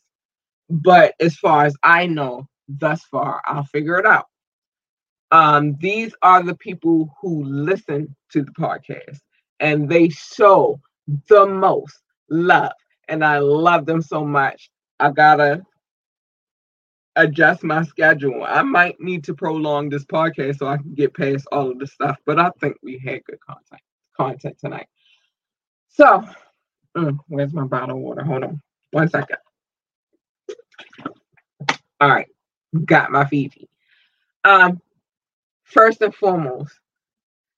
[0.68, 4.26] but as far as i know thus far i'll figure it out.
[5.32, 9.18] Um, these are the people who listen to the podcast
[9.60, 10.80] and they show
[11.28, 11.98] the most
[12.30, 12.72] love.
[13.08, 14.70] And I love them so much.
[14.98, 15.62] I gotta
[17.16, 18.44] adjust my schedule.
[18.44, 21.86] I might need to prolong this podcast so I can get past all of the
[21.86, 23.82] stuff, but I think we had good content
[24.16, 24.86] content tonight.
[25.88, 26.24] So,
[26.96, 28.24] mm, where's my bottle of water?
[28.24, 29.38] Hold on one second.
[32.00, 32.28] All right,
[32.84, 33.68] got my Fiji.
[34.44, 34.80] Um,
[35.66, 36.78] First and foremost,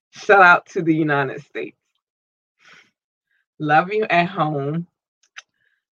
[0.09, 1.78] shout out to the United States.
[3.59, 4.87] Love you at home.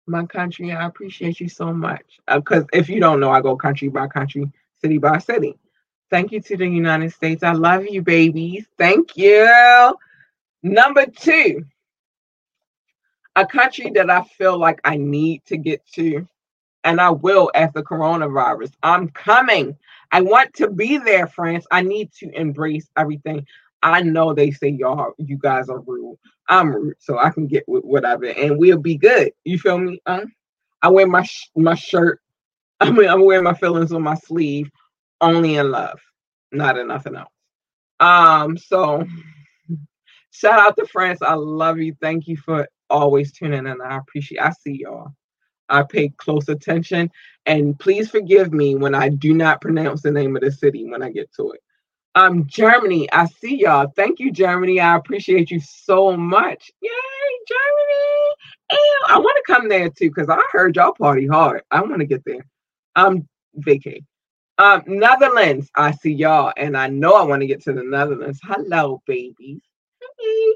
[0.06, 2.20] My country, I appreciate you so much.
[2.32, 4.50] Because uh, if you don't know, I go country by country,
[4.80, 5.58] city by city.
[6.10, 7.42] Thank you to the United States.
[7.42, 8.66] I love you, babies.
[8.78, 9.96] Thank you.
[10.62, 11.64] Number two,
[13.34, 16.26] a country that I feel like I need to get to,
[16.84, 18.72] and I will after coronavirus.
[18.84, 19.76] I'm coming.
[20.12, 21.66] I want to be there, France.
[21.72, 23.44] I need to embrace everything.
[23.82, 26.18] I know they say y'all, you guys are rude.
[26.48, 29.32] I'm so I can get with whatever, and we'll be good.
[29.44, 30.00] You feel me?
[30.06, 30.22] Uh,
[30.82, 32.20] I wear my sh- my shirt.
[32.80, 34.70] I mean, I'm wearing my feelings on my sleeve.
[35.20, 35.98] Only in love,
[36.52, 37.32] not in nothing else.
[38.00, 39.04] Um, so
[40.30, 41.22] shout out to France.
[41.22, 41.96] I love you.
[42.00, 43.80] Thank you for always tuning in.
[43.80, 44.40] I appreciate.
[44.40, 45.12] I see y'all.
[45.68, 47.10] I pay close attention.
[47.46, 51.02] And please forgive me when I do not pronounce the name of the city when
[51.02, 51.60] I get to it.
[52.16, 53.92] Um, Germany, I see y'all.
[53.94, 54.80] Thank you, Germany.
[54.80, 56.70] I appreciate you so much.
[56.80, 56.90] Yay,
[57.46, 58.34] Germany!
[58.72, 61.62] Ew, I want to come there too because I heard y'all party hard.
[61.70, 62.46] I want to get there.
[62.96, 63.28] Um,
[63.60, 64.02] vacay.
[64.58, 68.40] Um, Netherlands, I see y'all, and I know I want to get to the Netherlands.
[68.42, 69.60] Hello, babies.
[70.18, 70.54] Hey.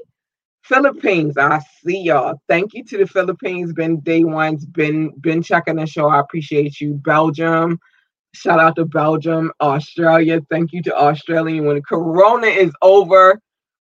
[0.63, 2.41] Philippines, I see y'all.
[2.47, 3.73] Thank you to the Philippines.
[3.73, 6.07] Been day one's been been checking the show.
[6.09, 6.93] I appreciate you.
[6.95, 7.79] Belgium,
[8.33, 9.51] shout out to Belgium.
[9.61, 11.61] Australia, thank you to Australia.
[11.63, 13.39] When Corona is over,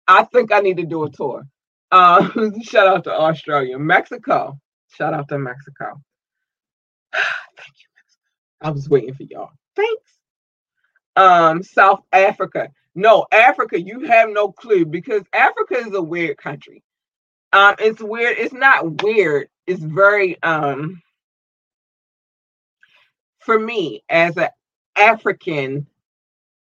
[0.06, 1.44] I think I need to do a tour.
[1.90, 2.28] Uh,
[2.62, 3.78] shout out to Australia.
[3.78, 6.00] Mexico, shout out to Mexico.
[7.12, 7.88] thank you.
[8.60, 9.50] I was waiting for y'all.
[9.76, 10.12] Thanks.
[11.16, 12.68] Um, South Africa.
[12.94, 16.82] No, Africa, you have no clue because Africa is a weird country.
[17.52, 18.38] Um, it's weird.
[18.38, 19.48] It's not weird.
[19.66, 21.00] It's very um
[23.48, 24.50] for me as an
[24.94, 25.86] African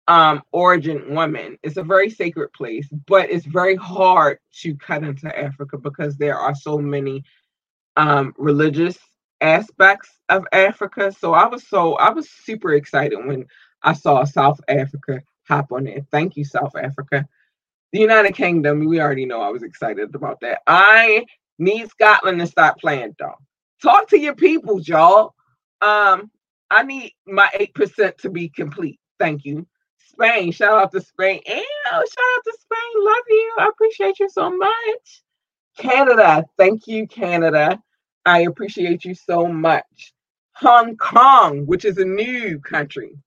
[0.07, 5.27] um origin woman, it's a very sacred place, but it's very hard to cut into
[5.37, 7.25] Africa because there are so many
[7.97, 8.97] um religious
[9.41, 11.11] aspects of Africa.
[11.11, 13.45] So I was so I was super excited when
[13.83, 16.05] I saw South Africa hop on it.
[16.11, 17.27] Thank you, South Africa.
[17.91, 20.61] The United Kingdom, we already know I was excited about that.
[20.65, 21.25] I
[21.57, 23.35] need Scotland to stop playing, though.
[23.83, 25.33] Talk to your people, y'all.
[25.81, 26.31] Um,
[26.71, 28.99] I need my 8% to be complete.
[29.19, 29.67] Thank you.
[30.11, 31.41] Spain, shout out to Spain.
[31.45, 33.05] And shout out to Spain.
[33.05, 33.55] Love you.
[33.59, 35.23] I appreciate you so much.
[35.77, 37.81] Canada, thank you, Canada.
[38.25, 40.13] I appreciate you so much.
[40.55, 43.17] Hong Kong, which is a new country.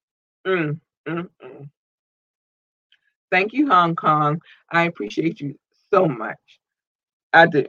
[0.47, 0.79] Mm,
[1.09, 1.71] mm, mm.
[3.31, 4.43] Thank you, Hong Kong.
[4.71, 5.59] I appreciate you
[5.93, 6.37] so much.
[7.33, 7.67] I do.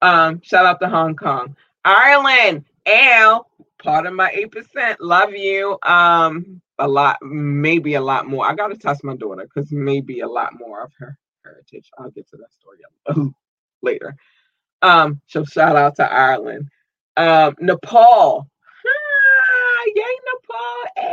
[0.00, 1.56] Um, shout out to Hong Kong.
[1.84, 3.48] Ireland, Al,
[3.82, 4.96] part of my 8%.
[5.00, 5.78] Love you.
[5.82, 8.46] Um, a lot, maybe a lot more.
[8.46, 11.90] I gotta test my daughter because maybe a lot more of her heritage.
[11.98, 12.78] I'll get to that story
[13.82, 14.14] later.
[14.82, 16.68] Um, so shout out to Ireland.
[17.16, 18.48] Um, Nepal.
[19.94, 21.06] Yay, Nepal.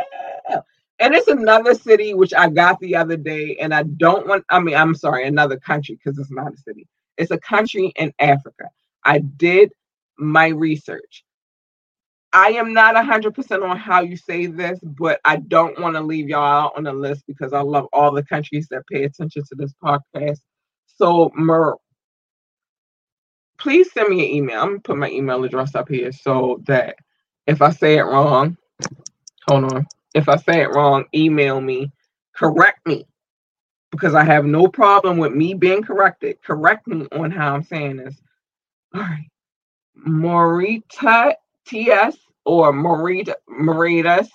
[0.50, 0.66] Al.
[1.00, 4.60] And it's another city which I got the other day, and I don't want, I
[4.60, 6.88] mean, I'm sorry, another country because it's not a city.
[7.18, 8.70] It's a country in Africa.
[9.04, 9.74] I did
[10.18, 11.24] my research.
[12.34, 16.30] I am not 100% on how you say this, but I don't want to leave
[16.30, 19.56] y'all out on the list because I love all the countries that pay attention to
[19.56, 20.40] this podcast.
[20.88, 21.76] So, Mer,
[23.60, 24.62] please send me an email.
[24.62, 26.98] I'm going to put my email address up here so that
[27.48, 28.58] if I say it wrong,
[29.48, 29.88] hold on.
[30.16, 31.92] If I say it wrong, email me,
[32.36, 33.08] correct me,
[33.92, 36.42] because I have no problem with me being corrected.
[36.44, 38.22] Correct me on how I'm saying this.
[38.96, 39.30] All right.
[40.08, 41.34] Morita
[41.66, 44.30] TS or Mauritius.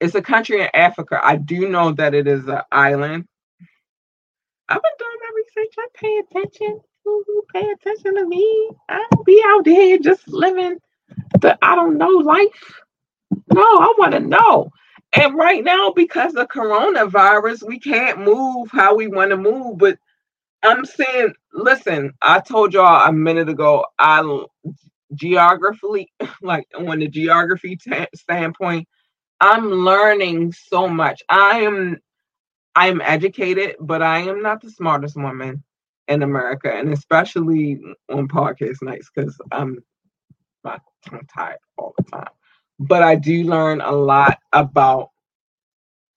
[0.00, 1.20] It's a country in Africa.
[1.22, 3.26] I do know that it is an island.
[4.68, 5.74] I've been doing my research.
[5.78, 6.80] I pay attention.
[7.06, 8.70] Ooh, pay attention to me.
[8.88, 10.78] I don't be out there just living
[11.40, 12.80] the I don't know life.
[13.52, 14.70] No, I want to know.
[15.14, 19.78] And right now, because of coronavirus, we can't move how we want to move.
[19.78, 19.98] But
[20.62, 24.20] I'm saying, listen, I told y'all a minute ago, I
[25.14, 28.88] geographically, like on the geography t- standpoint,
[29.40, 31.22] I'm learning so much.
[31.28, 31.98] I am,
[32.74, 35.62] I am educated, but I am not the smartest woman
[36.08, 39.78] in America, and especially on podcast nights because I'm
[40.64, 42.28] my tongue tied all the time
[42.78, 45.10] but I do learn a lot about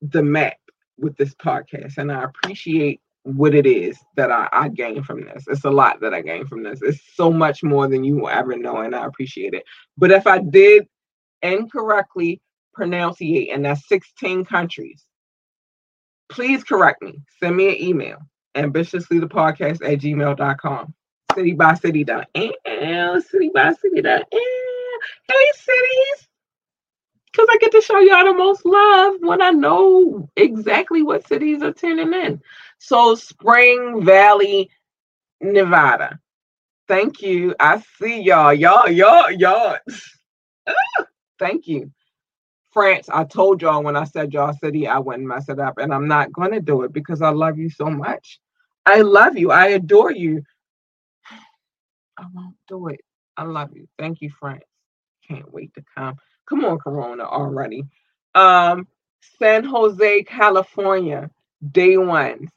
[0.02, 0.58] the map
[0.98, 5.44] with this podcast, and I appreciate what it is that I, I gain from this.
[5.48, 6.82] It's a lot that I gain from this.
[6.82, 9.64] It's so much more than you will ever know, and I appreciate it.
[9.98, 10.88] But if I did
[11.42, 12.42] incorrectly
[12.78, 15.06] pronunciate, and that's 16 countries,
[16.30, 17.22] please correct me.
[17.40, 18.18] Send me an email,
[18.56, 20.94] ambitiouslythepodcast at gmail.com.
[21.36, 26.28] City by city dot city by city dot hey cities
[27.32, 31.62] because I get to show y'all the most love when I know exactly what cities
[31.62, 32.42] are tuning in.
[32.84, 34.72] So, Spring Valley,
[35.40, 36.20] Nevada.
[36.88, 37.54] Thank you.
[37.60, 38.56] I see y'all.
[38.56, 39.78] Y'all, y'all, y'all.
[41.40, 41.92] Thank you.
[42.74, 45.78] France, I told y'all when I said y'all city, I wouldn't mess it up.
[45.78, 48.40] And I'm not going to do it because I love you so much.
[48.88, 49.52] I love you.
[49.52, 50.42] I adore you.
[52.18, 53.02] I won't do it.
[53.38, 53.88] I love you.
[54.00, 54.64] Thank you, France.
[55.28, 56.16] Can't wait to come.
[56.50, 57.84] Come on, Corona already.
[58.34, 58.88] Um,
[59.38, 61.30] San Jose, California,
[61.72, 62.50] day one.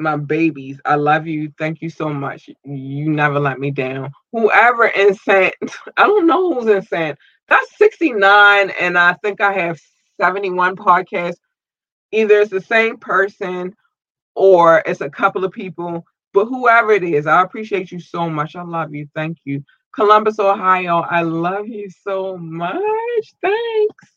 [0.00, 1.52] My babies, I love you.
[1.58, 2.48] Thank you so much.
[2.64, 4.12] You never let me down.
[4.32, 5.52] whoever in San,
[5.96, 7.16] I don't know who's in San.
[7.48, 9.78] That's 69, and I think I have
[10.20, 11.38] 71 podcasts.
[12.12, 13.74] Either it's the same person
[14.34, 18.56] or it's a couple of people, but whoever it is, I appreciate you so much.
[18.56, 19.08] I love you.
[19.14, 19.64] Thank you.
[19.94, 22.80] Columbus, Ohio, I love you so much.
[23.42, 24.08] Thanks.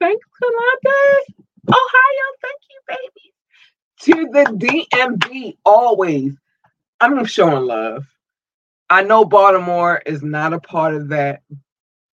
[0.00, 1.44] Thanks, Columbus.
[1.68, 3.37] Ohio, thank you, baby.
[4.02, 4.44] To the
[4.92, 6.34] DMV, always.
[7.00, 8.06] I'm showing love.
[8.90, 11.42] I know Baltimore is not a part of that,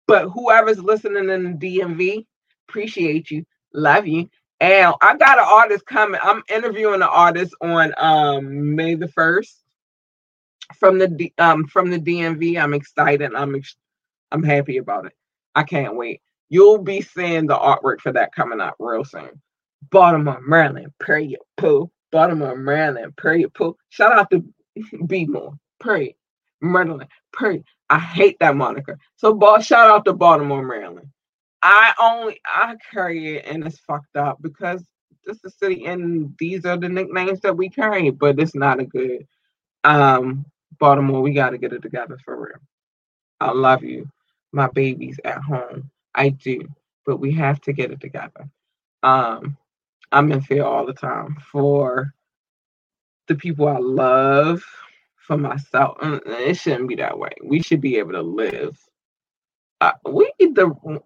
[0.07, 2.27] but whoever's listening in the DMV,
[2.69, 4.31] appreciate you, love you.
[4.61, 6.21] And I got an artist coming.
[6.23, 9.57] I'm interviewing an artist on um May the first
[10.79, 12.63] from the D, um from the DMV.
[12.63, 13.35] I'm excited.
[13.35, 13.77] I'm ex-
[14.33, 15.13] I'm happy about it.
[15.55, 16.23] I can't wait.
[16.51, 19.43] You'll be seeing the artwork for that coming up real soon.
[19.91, 21.91] Baltimore, Maryland, pray period, poo.
[22.11, 23.77] Baltimore, Maryland, pray period, poo.
[23.91, 24.45] Shout out to
[25.07, 26.15] B More, period.
[26.61, 27.65] Maryland, period.
[27.91, 28.99] I hate that moniker.
[29.17, 31.09] So, ball, shout out to Baltimore, Maryland.
[31.63, 34.85] I only I carry it and it's fucked up because
[35.25, 38.81] this is the city and these are the nicknames that we carry, but it's not
[38.81, 39.27] a good
[39.85, 40.45] um
[40.81, 42.59] Baltimore, we gotta get it together for real.
[43.41, 44.09] I love you,
[44.53, 45.91] my babies at home.
[46.15, 46.67] I do,
[47.07, 48.49] but we have to get it together.
[49.03, 49.57] Um,
[50.13, 52.15] I'm in fear all the time for
[53.29, 54.65] the people I love,
[55.27, 55.99] for myself.
[56.03, 57.31] It shouldn't be that way.
[57.45, 58.79] We should be able to live.
[59.81, 61.01] Uh, we the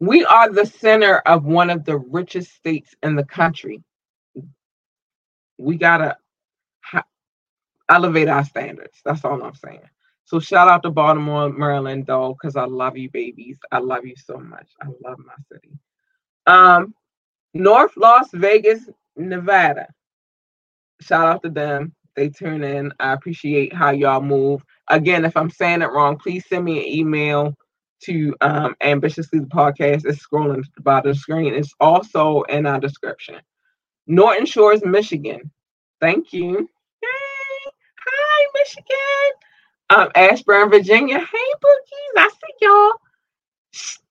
[0.00, 3.82] we are the center of one of the richest states in the country.
[5.58, 6.16] We gotta
[6.82, 7.04] ha-
[7.90, 8.98] elevate our standards.
[9.04, 9.82] That's all I'm saying.
[10.24, 13.58] So shout out to Baltimore, Maryland, though, because I love you, babies.
[13.72, 14.68] I love you so much.
[14.82, 15.70] I love my city.
[16.46, 16.94] Um,
[17.54, 19.88] North Las Vegas, Nevada.
[21.00, 21.94] Shout out to them.
[22.14, 22.92] They tune in.
[23.00, 24.64] I appreciate how y'all move.
[24.88, 27.54] Again, if I'm saying it wrong, please send me an email
[28.04, 30.04] to um, Ambitiously the Podcast.
[30.04, 31.54] It's scrolling of the screen.
[31.54, 33.36] It's also in our description.
[34.06, 35.50] Norton Shores, Michigan.
[36.00, 36.68] Thank you.
[37.00, 37.70] Hey,
[38.06, 39.32] hi, Michigan.
[39.90, 41.18] Um, Ashburn, Virginia.
[41.18, 42.16] Hey, Bookies.
[42.16, 42.92] I see y'all.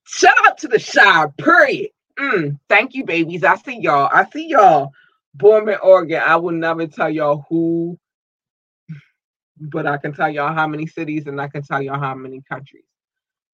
[0.07, 1.89] Shout out to the Shire, period.
[2.19, 3.43] Mm, thank you, babies.
[3.43, 4.09] I see y'all.
[4.11, 4.91] I see y'all.
[5.33, 6.21] Bournemouth, Oregon.
[6.25, 7.97] I will never tell y'all who,
[9.59, 12.41] but I can tell y'all how many cities and I can tell y'all how many
[12.49, 12.85] countries.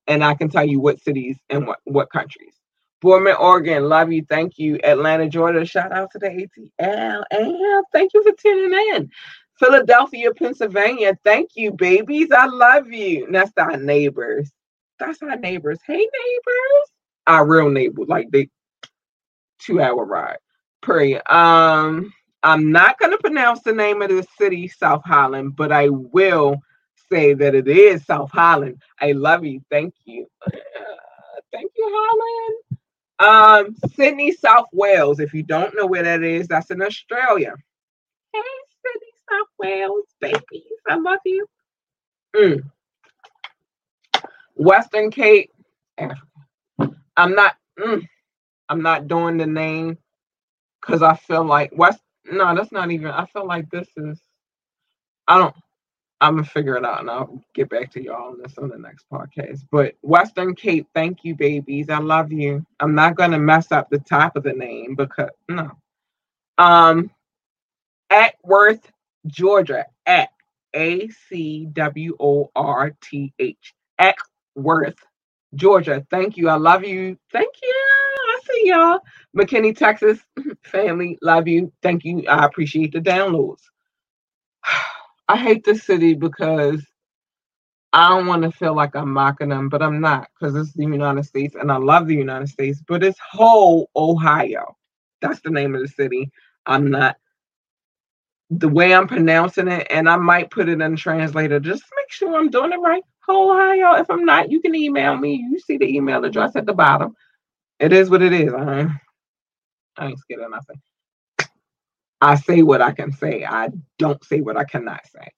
[0.07, 2.53] And I can tell you what cities and what, what countries.
[3.01, 3.89] Bournemouth, Oregon.
[3.89, 4.25] Love you.
[4.29, 4.79] Thank you.
[4.83, 5.65] Atlanta, Georgia.
[5.65, 7.23] Shout out to the ATL.
[7.31, 9.11] And thank you for tuning in.
[9.59, 11.17] Philadelphia, Pennsylvania.
[11.23, 12.29] Thank you, babies.
[12.31, 13.25] I love you.
[13.25, 14.51] And that's our neighbors.
[14.99, 15.79] That's our neighbors.
[15.85, 16.96] Hey, neighbors.
[17.27, 18.07] Our real neighbors.
[18.07, 18.49] Like the
[19.59, 20.37] two hour ride.
[20.81, 21.15] Pray.
[21.15, 22.13] Um,
[22.43, 26.61] I'm not gonna pronounce the name of the city, South Holland, but I will
[27.11, 28.81] say that it is South Holland.
[29.01, 29.61] I love you.
[29.69, 30.27] Thank you.
[30.45, 30.51] Uh,
[31.51, 32.57] thank you, Holland.
[33.19, 35.19] Um, Sydney, South Wales.
[35.19, 37.55] If you don't know where that is, that's in Australia.
[38.33, 38.41] Hey,
[38.85, 40.71] Sydney, South Wales, babies.
[40.87, 41.47] I love you.
[42.35, 42.61] Mm.
[44.55, 45.51] Western Cape,
[45.97, 46.26] Africa.
[47.17, 47.55] I'm not.
[47.79, 48.07] Mm,
[48.69, 49.97] I'm not doing the name
[50.81, 51.99] because I feel like West.
[52.31, 53.07] No, that's not even.
[53.07, 54.21] I feel like this is.
[55.27, 55.55] I don't.
[56.19, 58.77] I'm gonna figure it out and I'll get back to y'all on this on the
[58.77, 59.61] next podcast.
[59.71, 61.89] But Western Cape, thank you, babies.
[61.89, 62.65] I love you.
[62.79, 65.71] I'm not gonna mess up the top of the name because no.
[66.57, 67.11] Um,
[68.11, 68.83] Acworth,
[69.27, 69.85] Georgia.
[70.05, 70.29] At
[70.75, 73.73] A C W O R T H.
[73.99, 74.97] Acworth,
[75.55, 76.05] Georgia.
[76.11, 76.49] Thank you.
[76.49, 77.17] I love you.
[77.31, 77.73] Thank you.
[78.27, 78.99] I see y'all.
[79.37, 80.19] McKinney, Texas.
[80.63, 81.73] Family, love you.
[81.83, 82.25] Thank you.
[82.27, 83.61] I appreciate the downloads.
[85.29, 86.85] I hate the city because
[87.93, 90.83] I don't want to feel like I'm mocking them, but I'm not because it's the
[90.83, 94.77] United States and I love the United States, but it's whole Ohio.
[95.21, 96.31] That's the name of the city.
[96.67, 97.17] I'm not
[98.49, 101.59] the way I'm pronouncing it, and I might put it in translator.
[101.59, 103.03] Just make sure I'm doing it right.
[103.29, 103.95] Ohio.
[103.95, 105.45] If I'm not, you can email me.
[105.51, 107.15] You see the email address at the bottom.
[107.79, 108.53] It is what it is.
[108.53, 108.87] I,
[109.97, 110.81] I ain't scared of nothing.
[112.21, 113.45] I say what I can say.
[113.45, 113.69] I
[113.99, 115.29] don't say what I cannot say.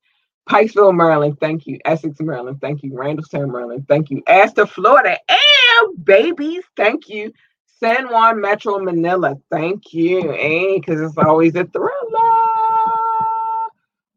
[0.49, 1.77] Pikesville, Maryland, thank you.
[1.85, 2.91] Essex, Maryland, thank you.
[2.91, 4.23] Randallstown, Maryland, thank you.
[4.27, 7.31] Astor, Florida, and babies, thank you.
[7.79, 10.31] San Juan Metro, Manila, thank you.
[10.31, 12.08] And because it's always a thriller.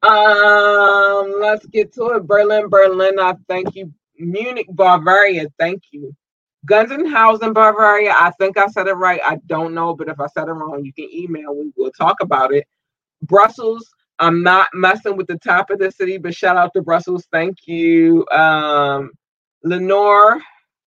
[0.02, 2.26] Um, let's get to it.
[2.26, 3.92] Berlin, Berlin, I thank you.
[4.18, 6.14] Munich, Bavaria, thank you.
[6.68, 8.14] Gunzenhausen, Bavaria.
[8.18, 9.20] I think I said it right.
[9.24, 11.54] I don't know, but if I said it wrong, you can email.
[11.54, 12.66] We will talk about it.
[13.22, 13.88] Brussels,
[14.18, 17.26] I'm not messing with the top of the city, but shout out to Brussels.
[17.32, 18.26] Thank you.
[18.30, 19.12] Um,
[19.64, 20.40] Lenoir,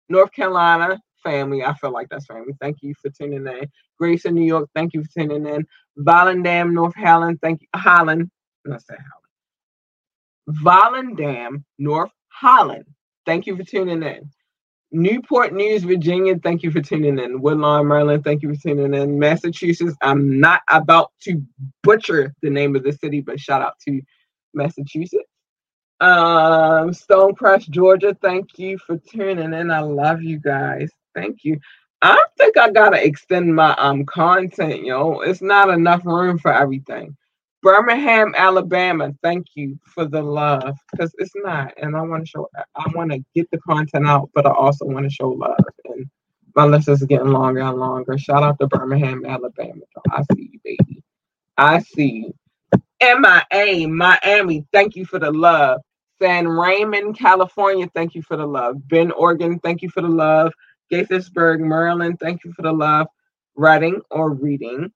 [0.09, 1.63] North Carolina family.
[1.63, 2.53] I feel like that's family.
[2.59, 3.67] Thank you for tuning in.
[3.97, 4.69] Grace in New York.
[4.75, 5.65] Thank you for tuning in.
[5.99, 7.39] Volendam, North Holland.
[7.41, 7.67] Thank you.
[7.75, 8.29] Holland.
[10.49, 12.85] Volendam, North Holland.
[13.25, 14.29] Thank you for tuning in.
[14.91, 17.41] Newport News, Virginia, thank you for tuning in.
[17.41, 19.17] Woodlawn, Maryland, thank you for tuning in.
[19.17, 21.41] Massachusetts, I'm not about to
[21.81, 24.01] butcher the name of the city, but shout out to
[24.53, 25.23] Massachusetts.
[25.99, 29.71] Um, Stonecrest, Georgia, thank you for tuning in.
[29.71, 30.91] I love you guys.
[31.15, 31.59] Thank you.
[32.01, 35.21] I think I gotta extend my um content, yo.
[35.21, 37.15] It's not enough room for everything.
[37.63, 41.73] Birmingham, Alabama, thank you for the love because it's not.
[41.81, 44.85] And I want to show, I want to get the content out, but I also
[44.85, 45.57] want to show love.
[45.85, 46.07] And
[46.55, 48.17] my list is getting longer and longer.
[48.19, 49.81] Shout out to Birmingham, Alabama.
[50.11, 51.03] I see you, baby.
[51.57, 52.35] I see you.
[53.01, 55.81] MIA, Miami, thank you for the love.
[56.21, 58.77] San Raymond, California, thank you for the love.
[58.89, 60.53] Bend, Oregon, thank you for the love.
[60.91, 63.07] Gaithersburg, Maryland, thank you for the love.
[63.55, 64.91] Writing or reading.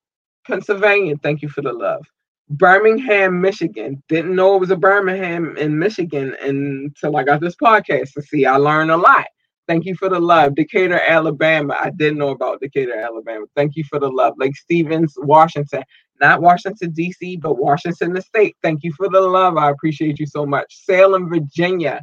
[0.48, 2.06] Pennsylvania, thank you for the love.
[2.50, 4.02] Birmingham, Michigan.
[4.08, 8.46] Didn't know it was a Birmingham in Michigan until I got this podcast to see.
[8.46, 9.26] I learned a lot.
[9.68, 10.56] Thank you for the love.
[10.56, 11.76] Decatur, Alabama.
[11.78, 13.46] I didn't know about Decatur, Alabama.
[13.56, 14.36] Thank you for the love.
[14.38, 15.84] Lake Stevens, Washington.
[16.22, 18.56] Not Washington, D.C., but Washington, the state.
[18.64, 19.58] Thank you for the love.
[19.58, 20.86] I appreciate you so much.
[20.86, 22.02] Salem, Virginia.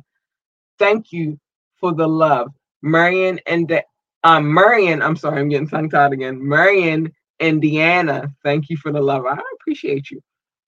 [0.78, 1.38] Thank you
[1.80, 2.48] for the love.
[2.82, 3.82] Marion and De-
[4.24, 6.46] um, Marion, I'm sorry, I'm getting tongue tied again.
[6.46, 8.28] Marion, Indiana.
[8.42, 9.24] Thank you for the love.
[9.26, 10.20] I appreciate you.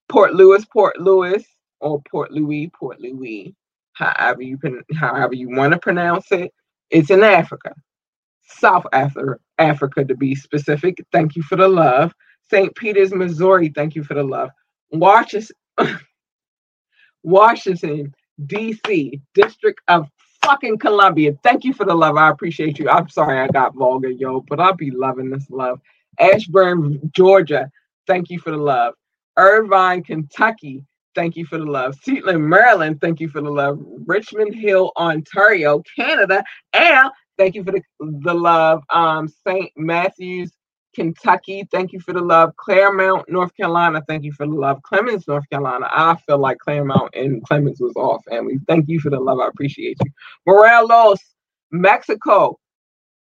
[0.08, 1.44] Port Louis, Port Louis,
[1.80, 3.54] or Port Louis, Port Louis,
[3.94, 4.58] however you
[4.94, 6.52] however you want to pronounce it.
[6.90, 7.74] It's in Africa,
[8.42, 10.98] South Africa, Africa to be specific.
[11.12, 12.12] Thank you for the love.
[12.50, 12.74] St.
[12.76, 13.72] Peters, Missouri.
[13.74, 14.50] Thank you for the love.
[14.92, 15.56] Washington,
[17.22, 18.14] Washington
[18.46, 20.08] D.C., District of
[20.42, 21.32] fucking Columbia.
[21.42, 22.16] Thank you for the love.
[22.16, 22.88] I appreciate you.
[22.88, 25.80] I'm sorry I got vulgar, yo, but I'll be loving this love.
[26.20, 27.70] Ashburn, Georgia.
[28.06, 28.94] Thank you for the love.
[29.36, 30.84] Irvine, Kentucky.
[31.14, 31.96] Thank you for the love.
[32.06, 33.00] Seatland, Maryland.
[33.00, 33.78] Thank you for the love.
[34.06, 36.44] Richmond Hill, Ontario, Canada.
[36.74, 38.82] And thank you for the, the love.
[38.90, 39.72] Um, St.
[39.76, 40.52] Matthews,
[40.94, 41.66] Kentucky.
[41.72, 42.54] Thank you for the love.
[42.56, 44.02] Claremont, North Carolina.
[44.06, 44.80] Thank you for the love.
[44.82, 45.86] Clemmons, North Carolina.
[45.90, 48.58] I feel like Claremont and Clemmons was all family.
[48.68, 49.38] Thank you for the love.
[49.40, 50.10] I appreciate you.
[50.46, 51.20] Morelos,
[51.70, 52.58] Mexico.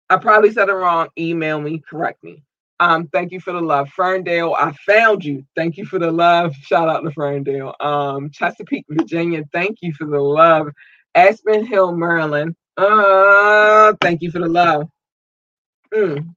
[0.10, 1.10] I probably said it wrong.
[1.18, 2.43] Email me, correct me.
[2.80, 3.89] Um, thank you for the love.
[3.89, 5.45] Ferndale, I found you.
[5.55, 6.53] Thank you for the love.
[6.55, 7.73] Shout out to Ferndale.
[7.80, 10.69] Um, Chesapeake, Virginia, thank you for the love.
[11.13, 12.55] Aspen Hill, Maryland.
[12.76, 14.89] Uh, thank you for the love.
[15.93, 16.36] Mm.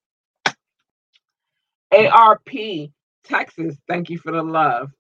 [1.93, 2.49] ARP,
[3.25, 4.93] Texas, thank you for the love.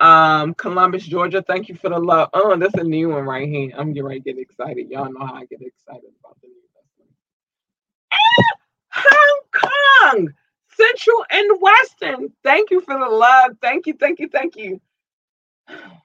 [0.00, 2.30] Um, Columbus, Georgia, thank you for the love.
[2.34, 3.70] Oh, that's a new one right here.
[3.76, 4.90] I'm getting get excited.
[4.90, 6.62] Y'all know how I get excited about the new
[8.92, 10.34] Hong Kong.
[10.76, 12.32] Central and Western.
[12.42, 13.52] Thank you for the love.
[13.60, 14.80] Thank you, thank you, thank you.
[15.68, 15.96] Thank you.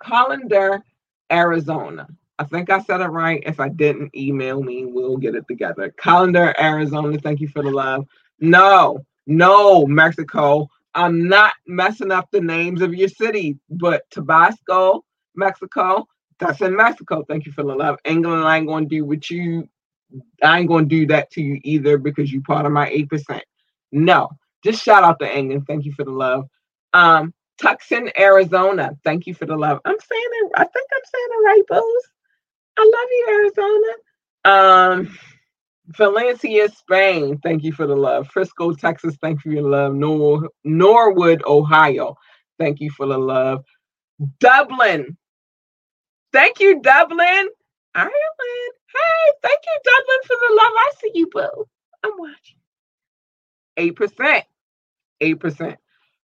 [0.00, 0.80] Colander,
[1.30, 2.06] Arizona.
[2.38, 3.42] I think I said it right.
[3.44, 4.84] If I didn't, email me.
[4.86, 5.92] We'll get it together.
[6.00, 7.18] Colander, Arizona.
[7.18, 8.06] Thank you for the love.
[8.40, 10.68] No, no, Mexico.
[10.94, 15.04] I'm not messing up the names of your city, but Tabasco,
[15.34, 16.06] Mexico.
[16.38, 17.24] That's in Mexico.
[17.26, 17.98] Thank you for the love.
[18.04, 19.68] England, I ain't to do what you
[20.42, 23.44] I ain't gonna do that to you either because you part of my eight percent.
[23.92, 24.30] No,
[24.64, 25.64] just shout out to England.
[25.66, 26.46] Thank you for the love.
[26.94, 28.92] Um, Tucson, Arizona.
[29.04, 29.80] Thank you for the love.
[29.84, 30.52] I'm saying it.
[30.56, 32.08] I think I'm saying it right, Bose.
[32.78, 33.52] I love you,
[34.46, 35.04] Arizona.
[35.04, 35.18] Um,
[35.88, 37.38] Valencia, Spain.
[37.42, 38.28] Thank you for the love.
[38.28, 39.16] Frisco, Texas.
[39.22, 39.94] Thank you for your love.
[39.94, 42.16] Nor- Norwood, Ohio.
[42.58, 43.64] Thank you for the love.
[44.40, 45.16] Dublin.
[46.32, 47.48] Thank you, Dublin.
[47.94, 48.74] Ireland.
[48.92, 50.72] Hey, thank you, Dublin, for the love.
[50.76, 51.68] I see you, boo.
[52.04, 52.58] I'm watching.
[53.78, 54.42] 8%.
[55.22, 55.76] 8%.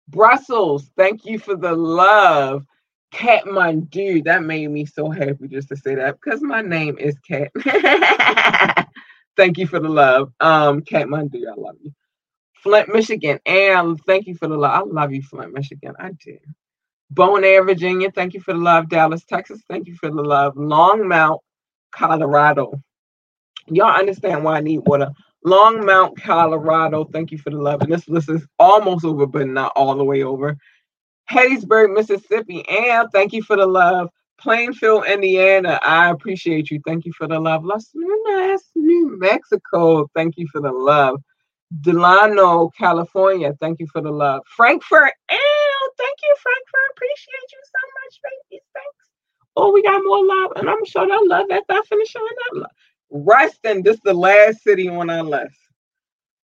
[0.09, 2.65] Brussels, thank you for the love.
[3.13, 7.53] Kathmandu, that made me so happy just to say that because my name is Kat.
[9.37, 10.33] thank you for the love.
[10.41, 11.93] Um, Kathmandu, I love you.
[12.63, 14.73] Flint, Michigan, and thank you for the love.
[14.73, 15.95] I love you, Flint, Michigan.
[15.99, 16.39] I do.
[17.11, 18.89] Bon Air, Virginia, thank you for the love.
[18.89, 20.55] Dallas, Texas, thank you for the love.
[20.57, 21.39] Longmont,
[21.97, 22.81] Colorado.
[23.69, 25.11] Y'all understand why I need water.
[25.47, 27.05] Longmont, Colorado.
[27.05, 27.83] Thank you for the love.
[27.83, 30.57] And this list is almost over, but not all the way over.
[31.31, 32.67] Hattiesburg, Mississippi.
[32.69, 34.09] And thank you for the love.
[34.39, 35.79] Plainfield, Indiana.
[35.83, 36.81] I appreciate you.
[36.87, 37.65] Thank you for the love.
[37.65, 40.09] Los Lunas, New Mexico.
[40.15, 41.21] Thank you for the love.
[41.81, 43.55] Delano, California.
[43.61, 44.43] Thank you for the love.
[44.57, 46.91] Frankfurt, and thank you, Frankfurt.
[46.93, 48.44] Appreciate you so much, babies.
[49.57, 52.61] Oh, we got more love, and I'm sure that love after I finish showing that
[52.61, 52.71] love.
[53.11, 55.57] Reston, this is the last city on our list.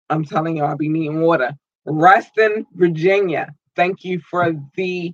[0.09, 1.51] I'm telling you, I'll be needing water.
[1.85, 3.53] Reston, Virginia.
[3.75, 5.13] Thank you for the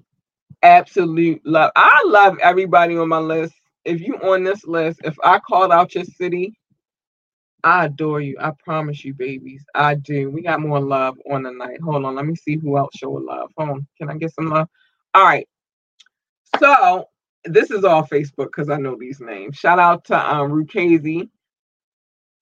[0.61, 1.71] absolute love.
[1.75, 3.53] I love everybody on my list.
[3.85, 6.53] If you on this list, if I called out your city,
[7.63, 8.37] I adore you.
[8.39, 9.63] I promise you, babies.
[9.75, 10.29] I do.
[10.29, 11.79] We got more love on the night.
[11.81, 12.15] Hold on.
[12.15, 13.51] Let me see who else show love.
[13.57, 13.87] Hold on.
[13.97, 14.67] Can I get some love?
[15.13, 15.47] All right.
[16.59, 17.05] So
[17.45, 19.57] this is all Facebook because I know these names.
[19.57, 21.29] Shout out to um Rukazi,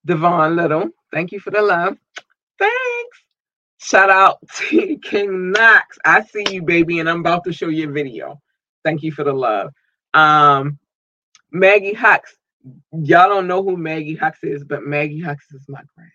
[0.06, 0.90] Devon Little.
[1.12, 1.98] Thank you for the love.
[2.58, 3.18] Thanks.
[3.78, 5.98] Shout out to King Knox.
[6.06, 8.40] I see you, baby, and I'm about to show you a video.
[8.84, 9.74] Thank you for the love.
[10.14, 10.80] Um,
[11.52, 12.22] Maggie Hux.
[12.92, 16.14] Y'all don't know who Maggie Hux is, but Maggie Hux is my grandmother.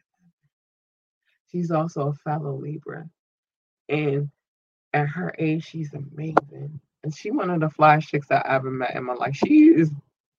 [1.50, 3.08] She's also a fellow Libra.
[3.88, 4.30] And
[4.92, 6.80] at her age, she's amazing.
[7.04, 9.36] And she one of the fly chicks I ever met in my life.
[9.36, 9.92] She is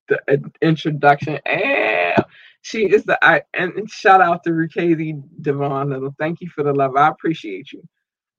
[0.08, 0.20] the
[0.62, 1.40] introduction.
[1.46, 2.24] And
[2.62, 6.14] she is the I and shout out to Rukazi Devon Little.
[6.18, 6.96] Thank you for the love.
[6.96, 7.84] I appreciate you.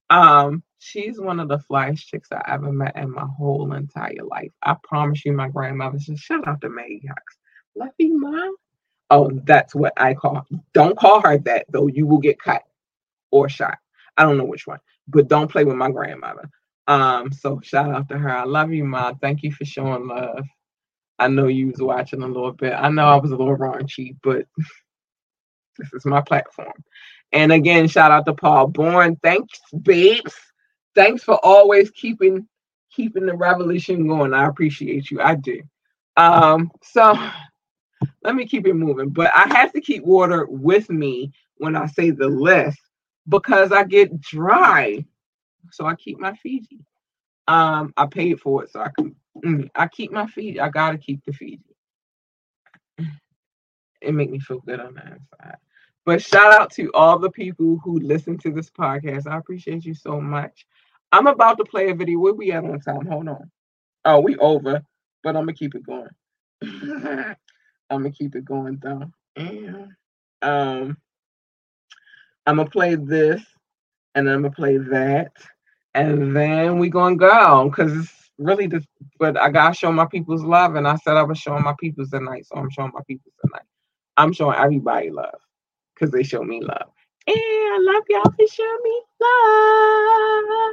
[0.09, 4.51] Um, she's one of the flyest chicks I ever met in my whole entire life.
[4.63, 5.99] I promise you, my grandmother.
[5.99, 7.38] Just shout out to Maggie Hux.
[7.75, 8.55] Love mom.
[9.09, 10.45] Oh, that's what I call.
[10.73, 11.88] Don't call her that though.
[11.88, 12.63] You will get cut
[13.32, 13.78] or shot.
[14.17, 16.49] I don't know which one, but don't play with my grandmother.
[16.88, 18.29] Um, so shout out to her.
[18.29, 19.17] I love you, mom.
[19.17, 20.45] Thank you for showing love.
[21.19, 22.73] I know you was watching a little bit.
[22.73, 24.45] I know I was a little raunchy, but
[25.77, 26.73] this is my platform.
[27.33, 29.17] And again, shout out to Paul Bourne.
[29.21, 30.35] Thanks, babes.
[30.95, 32.47] Thanks for always keeping
[32.91, 34.33] keeping the revolution going.
[34.33, 35.21] I appreciate you.
[35.21, 35.61] I do.
[36.15, 37.13] Um, so
[38.23, 39.09] let me keep it moving.
[39.09, 42.79] But I have to keep water with me when I say the list
[43.27, 45.05] because I get dry.
[45.71, 46.79] So I keep my Fiji.
[47.47, 50.59] Um, I paid for it, so I can mm, I keep my Fiji.
[50.59, 51.61] I gotta keep the Fiji.
[54.01, 55.57] It make me feel good on the inside.
[56.05, 59.27] But shout out to all the people who listen to this podcast.
[59.27, 60.65] I appreciate you so much.
[61.11, 62.19] I'm about to play a video.
[62.19, 63.05] Where we at on time?
[63.05, 63.51] Hold on.
[64.05, 64.81] Oh, we over,
[65.23, 66.09] but I'm gonna keep it going.
[67.89, 69.11] I'm gonna keep it going though.
[69.35, 69.89] And
[70.41, 70.97] um,
[72.45, 73.41] I'm gonna play this,
[74.18, 75.32] and I'm gonna play that,
[75.93, 78.88] and then we gonna go because it's really just.
[79.20, 82.09] But I gotta show my people's love, and I said I was showing my people's
[82.09, 83.65] tonight, so I'm showing my people's tonight.
[84.18, 85.39] I'm showing everybody love
[85.93, 86.89] because they show me love.
[87.28, 89.01] And I love y'all for showing me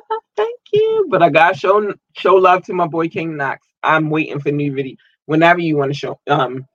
[0.09, 0.21] love.
[0.37, 1.07] Thank you.
[1.11, 3.67] But I gotta show show love to my boy King Knox.
[3.83, 4.97] I'm waiting for new video.
[5.27, 6.67] Whenever you want to show um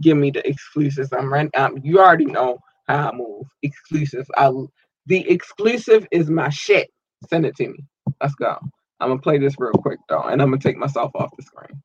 [0.00, 1.12] give me the exclusives.
[1.12, 1.50] I'm right.
[1.56, 3.46] Um, you already know how I move.
[3.62, 4.26] Exclusive.
[4.36, 4.50] I
[5.06, 6.90] the exclusive is my shit.
[7.28, 7.84] Send it to me.
[8.22, 8.56] Let's go.
[9.00, 11.82] I'm gonna play this real quick though, and I'm gonna take myself off the screen.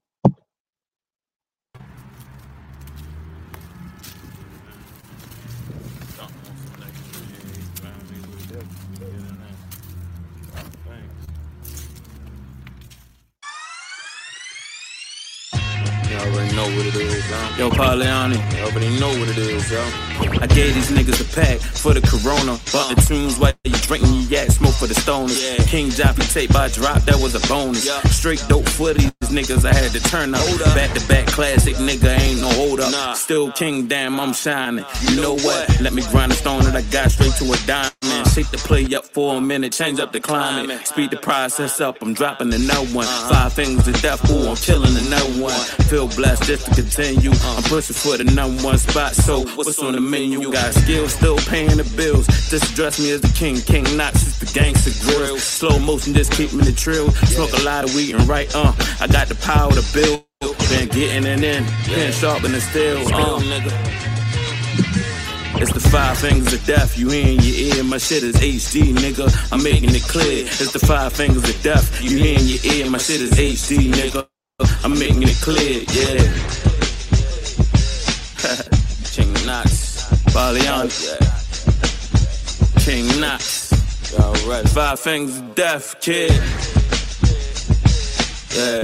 [16.18, 17.40] Already know what it is, yo.
[17.58, 19.82] Yo, Pauliani, you already know what it is, yo.
[20.42, 22.60] I gave these niggas a pack for the corona.
[22.72, 25.42] Bought the tunes while you drinking your yak, smoke for the stoners.
[25.42, 25.64] Yeah.
[25.66, 27.86] King Joffy tape by drop, that was a bonus.
[27.86, 28.00] Yeah.
[28.10, 30.46] Straight dope for these niggas, I had to turn up.
[30.76, 32.92] Back to back classic, nigga, ain't no hold up.
[32.92, 33.14] Nah.
[33.14, 34.86] Still king, damn, I'm shining.
[35.10, 35.82] You know what?
[35.82, 38.25] Let me grind a stone that I got straight to a diamond.
[38.36, 40.86] Shake the play up for a minute, change up the climate.
[40.86, 43.06] Speed the process up, I'm dropping another one.
[43.06, 45.56] Five fingers of death, ooh, I'm killing no one.
[45.88, 47.32] Feel blessed just to continue.
[47.32, 50.52] I'm pushing for the number one spot, so what's on the menu?
[50.52, 52.28] Got skills, still paying the bills.
[52.50, 55.38] Just address me as the king, King Knox is the gangster grill.
[55.38, 57.12] Slow motion, just keep me the trill.
[57.12, 60.26] Smoke a lot of weed and right, uh, I got the power to build.
[60.68, 65.05] Been getting it in, been sharpening steel, uh.
[65.62, 67.84] It's the five fingers of death, you in your ear.
[67.86, 69.28] My shit is HD, nigga.
[69.54, 70.46] I'm making it clear.
[70.46, 72.90] It's the five fingers of death, you in your ear.
[72.92, 74.28] My shit is HD, nigga.
[74.84, 76.20] I'm making it clear, yeah.
[79.16, 80.12] King Knox,
[81.06, 81.18] yeah.
[82.80, 83.74] King Knox.
[84.74, 86.32] Five fingers of death, kid.
[88.56, 88.84] Yeah.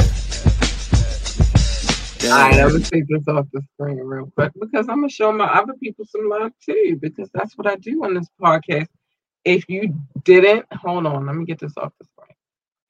[2.23, 5.31] All right, I'm gonna take this off the screen real quick because I'm gonna show
[5.31, 8.87] my other people some love too, because that's what I do on this podcast.
[9.43, 12.35] If you didn't, hold on, let me get this off the screen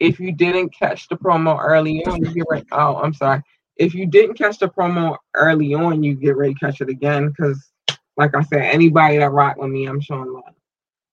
[0.02, 2.66] if you didn't catch the promo early on, you get ready.
[2.72, 3.44] Oh, I'm sorry.
[3.78, 7.28] If you didn't catch the promo early on, you get ready to catch it again.
[7.28, 7.72] Because,
[8.18, 10.56] like I said, anybody that rock with me, I'm showing love.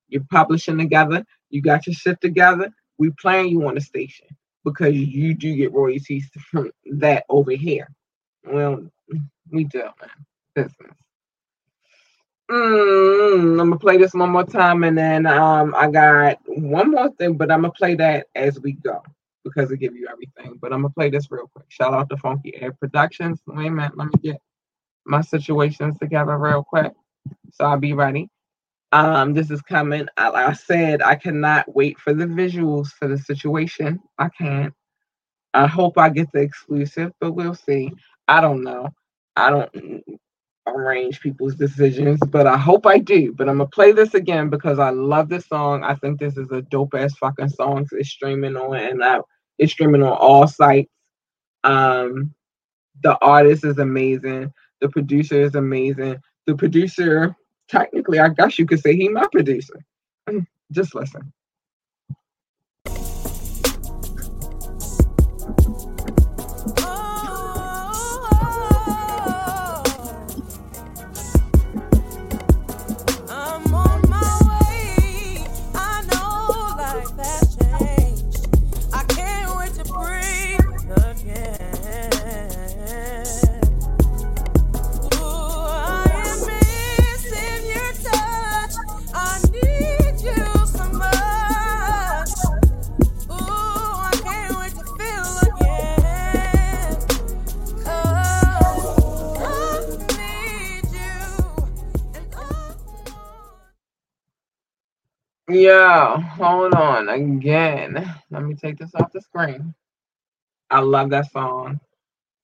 [0.09, 1.23] You're publishing together.
[1.51, 2.71] You got your shit together.
[2.97, 4.27] we playing you on the station
[4.65, 7.89] because you do get royalties from that over here.
[8.45, 8.87] Well,
[9.51, 9.93] we man.
[10.55, 10.93] Business.
[12.51, 17.11] Mm, I'm gonna play this one more time, and then um, I got one more
[17.13, 19.03] thing, but I'm gonna play that as we go
[19.45, 20.59] because it give you everything.
[20.61, 21.67] But I'm gonna play this real quick.
[21.69, 23.43] Shout out to Funky Air Productions.
[23.47, 24.41] Wait a minute, let me get
[25.05, 26.93] my situations together real quick,
[27.53, 28.31] so I'll be ready.
[28.93, 30.07] Um, this is coming.
[30.17, 34.01] I, like I said, I cannot wait for the visuals for the situation.
[34.19, 34.73] I can't.
[35.55, 37.91] I hope I get the exclusive, but we'll see.
[38.29, 38.91] I don't know.
[39.37, 40.05] I don't
[40.67, 43.33] arrange people's decisions, but I hope I do.
[43.33, 45.85] But I'm gonna play this again because I love this song.
[45.85, 47.87] I think this is a dope ass fucking song.
[47.93, 49.21] It's streaming on and I,
[49.59, 50.91] it's streaming on all sites.
[51.65, 52.35] Um,
[53.03, 54.53] the artist is amazing.
[54.81, 56.17] The producer is amazing.
[56.47, 57.35] The producer,
[57.69, 59.81] technically, I guess you could say he my producer.
[60.73, 61.33] Just listen.
[105.49, 108.15] Yeah, hold on again.
[108.31, 109.75] Let me take this off the screen.
[110.71, 111.81] I love that song.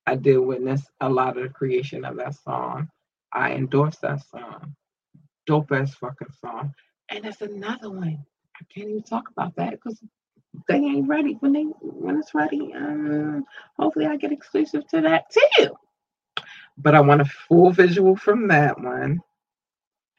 [0.06, 2.88] I did witness a lot of the creation of that song.
[3.32, 4.74] I endorse that song.
[5.46, 6.74] Dope ass fucking song.
[7.10, 8.24] And there's another one.
[8.60, 10.00] I can't even talk about that because
[10.68, 11.36] they ain't ready.
[11.40, 13.44] When they when it's ready, um,
[13.78, 15.76] hopefully I get exclusive to that too.
[16.78, 19.20] But I want a full visual from that one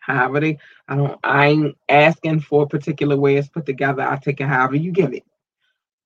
[0.06, 0.54] however
[0.88, 4.04] I don't I ain't asking for a particular way it's put together.
[4.04, 5.24] I take it however you give it.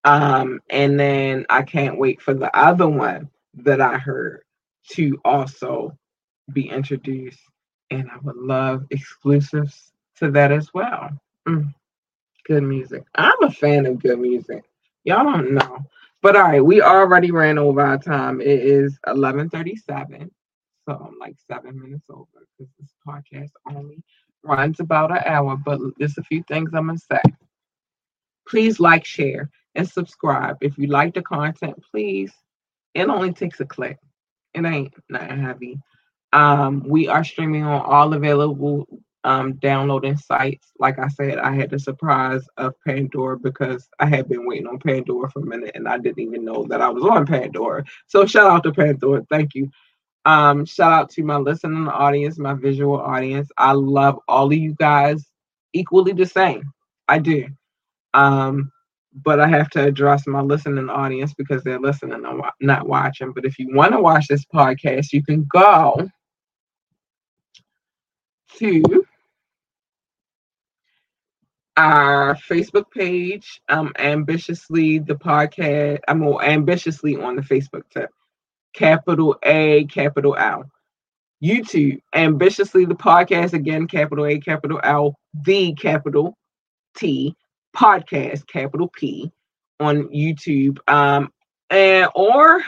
[0.06, 4.44] Um, and then I can't wait for the other one that I heard
[4.92, 5.98] to also
[6.54, 7.40] be introduced.
[7.92, 11.10] And I would love exclusives to that as well.
[11.48, 11.74] Mm,
[12.46, 13.04] good music.
[13.16, 14.64] I'm a fan of good music.
[15.04, 15.86] Y'all don't know.
[16.22, 18.42] But all right, we already ran over our time.
[18.42, 20.32] It is 1137.
[20.88, 24.04] So I'm like seven minutes over because this podcast only
[24.44, 27.22] runs about an hour, but there's a few things I'm gonna say.
[28.48, 30.58] Please like, share, and subscribe.
[30.62, 32.34] If you like the content, please.
[32.96, 34.00] It only takes a click.
[34.54, 35.80] It ain't not heavy.
[36.34, 38.88] Um, we are streaming on all available
[39.24, 40.72] um, downloading sites.
[40.80, 44.80] Like I said, I had the surprise of Pandora because I had been waiting on
[44.80, 47.84] Pandora for a minute and I didn't even know that I was on Pandora.
[48.08, 49.26] So shout out to Pandora.
[49.30, 49.70] Thank you.
[50.26, 53.50] Um, shout out to my listening audience, my visual audience.
[53.58, 55.26] I love all of you guys
[55.74, 56.64] equally the same.
[57.08, 57.48] I do.
[58.14, 58.72] Um,
[59.14, 63.32] but I have to address my listening audience because they're listening and not watching.
[63.32, 66.08] But if you want to watch this podcast, you can go
[68.58, 69.06] to
[71.78, 76.00] our Facebook page, um, ambitiously the podcast.
[76.08, 78.12] I'm more ambitiously on the Facebook tip
[78.74, 80.66] capital A, capital L.
[81.44, 85.16] YouTube, ambitiously the podcast again, capital A, capital L,
[85.46, 86.38] the capital
[86.98, 87.36] T
[87.76, 89.32] podcast, capital P
[89.80, 90.80] on YouTube.
[90.90, 91.32] Um,
[91.70, 92.62] and or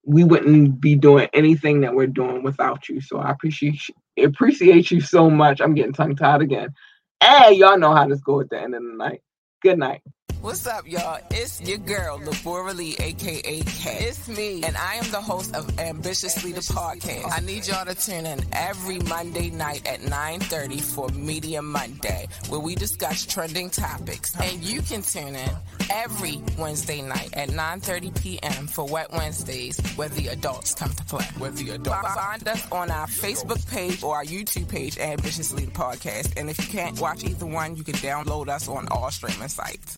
[0.05, 3.01] we wouldn't be doing anything that we're doing without you.
[3.01, 5.61] So I appreciate you, appreciate you so much.
[5.61, 6.74] I'm getting tongue tied again.
[7.20, 9.23] And y'all know how this goes at the end of the night.
[9.62, 10.03] Good night.
[10.43, 11.20] What's up, y'all?
[11.31, 14.02] It's your girl, Labora Lee, aka Kat.
[14.02, 17.31] It's me, and I am the host of Ambitiously the Podcast.
[17.31, 22.59] I need y'all to tune in every Monday night at 9.30 for Media Monday, where
[22.59, 24.35] we discuss trending topics.
[24.40, 25.51] And you can tune in
[25.90, 28.66] every Wednesday night at 9.30 p.m.
[28.66, 31.24] for Wet Wednesdays, where the adults come to play.
[31.39, 32.14] Where the adults.
[32.14, 36.32] Find us on our Facebook page or our YouTube page, Ambitiously the Podcast.
[36.36, 39.97] And if you can't watch either one, you can download us on all streaming sites.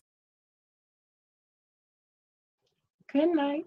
[3.14, 3.66] Good night.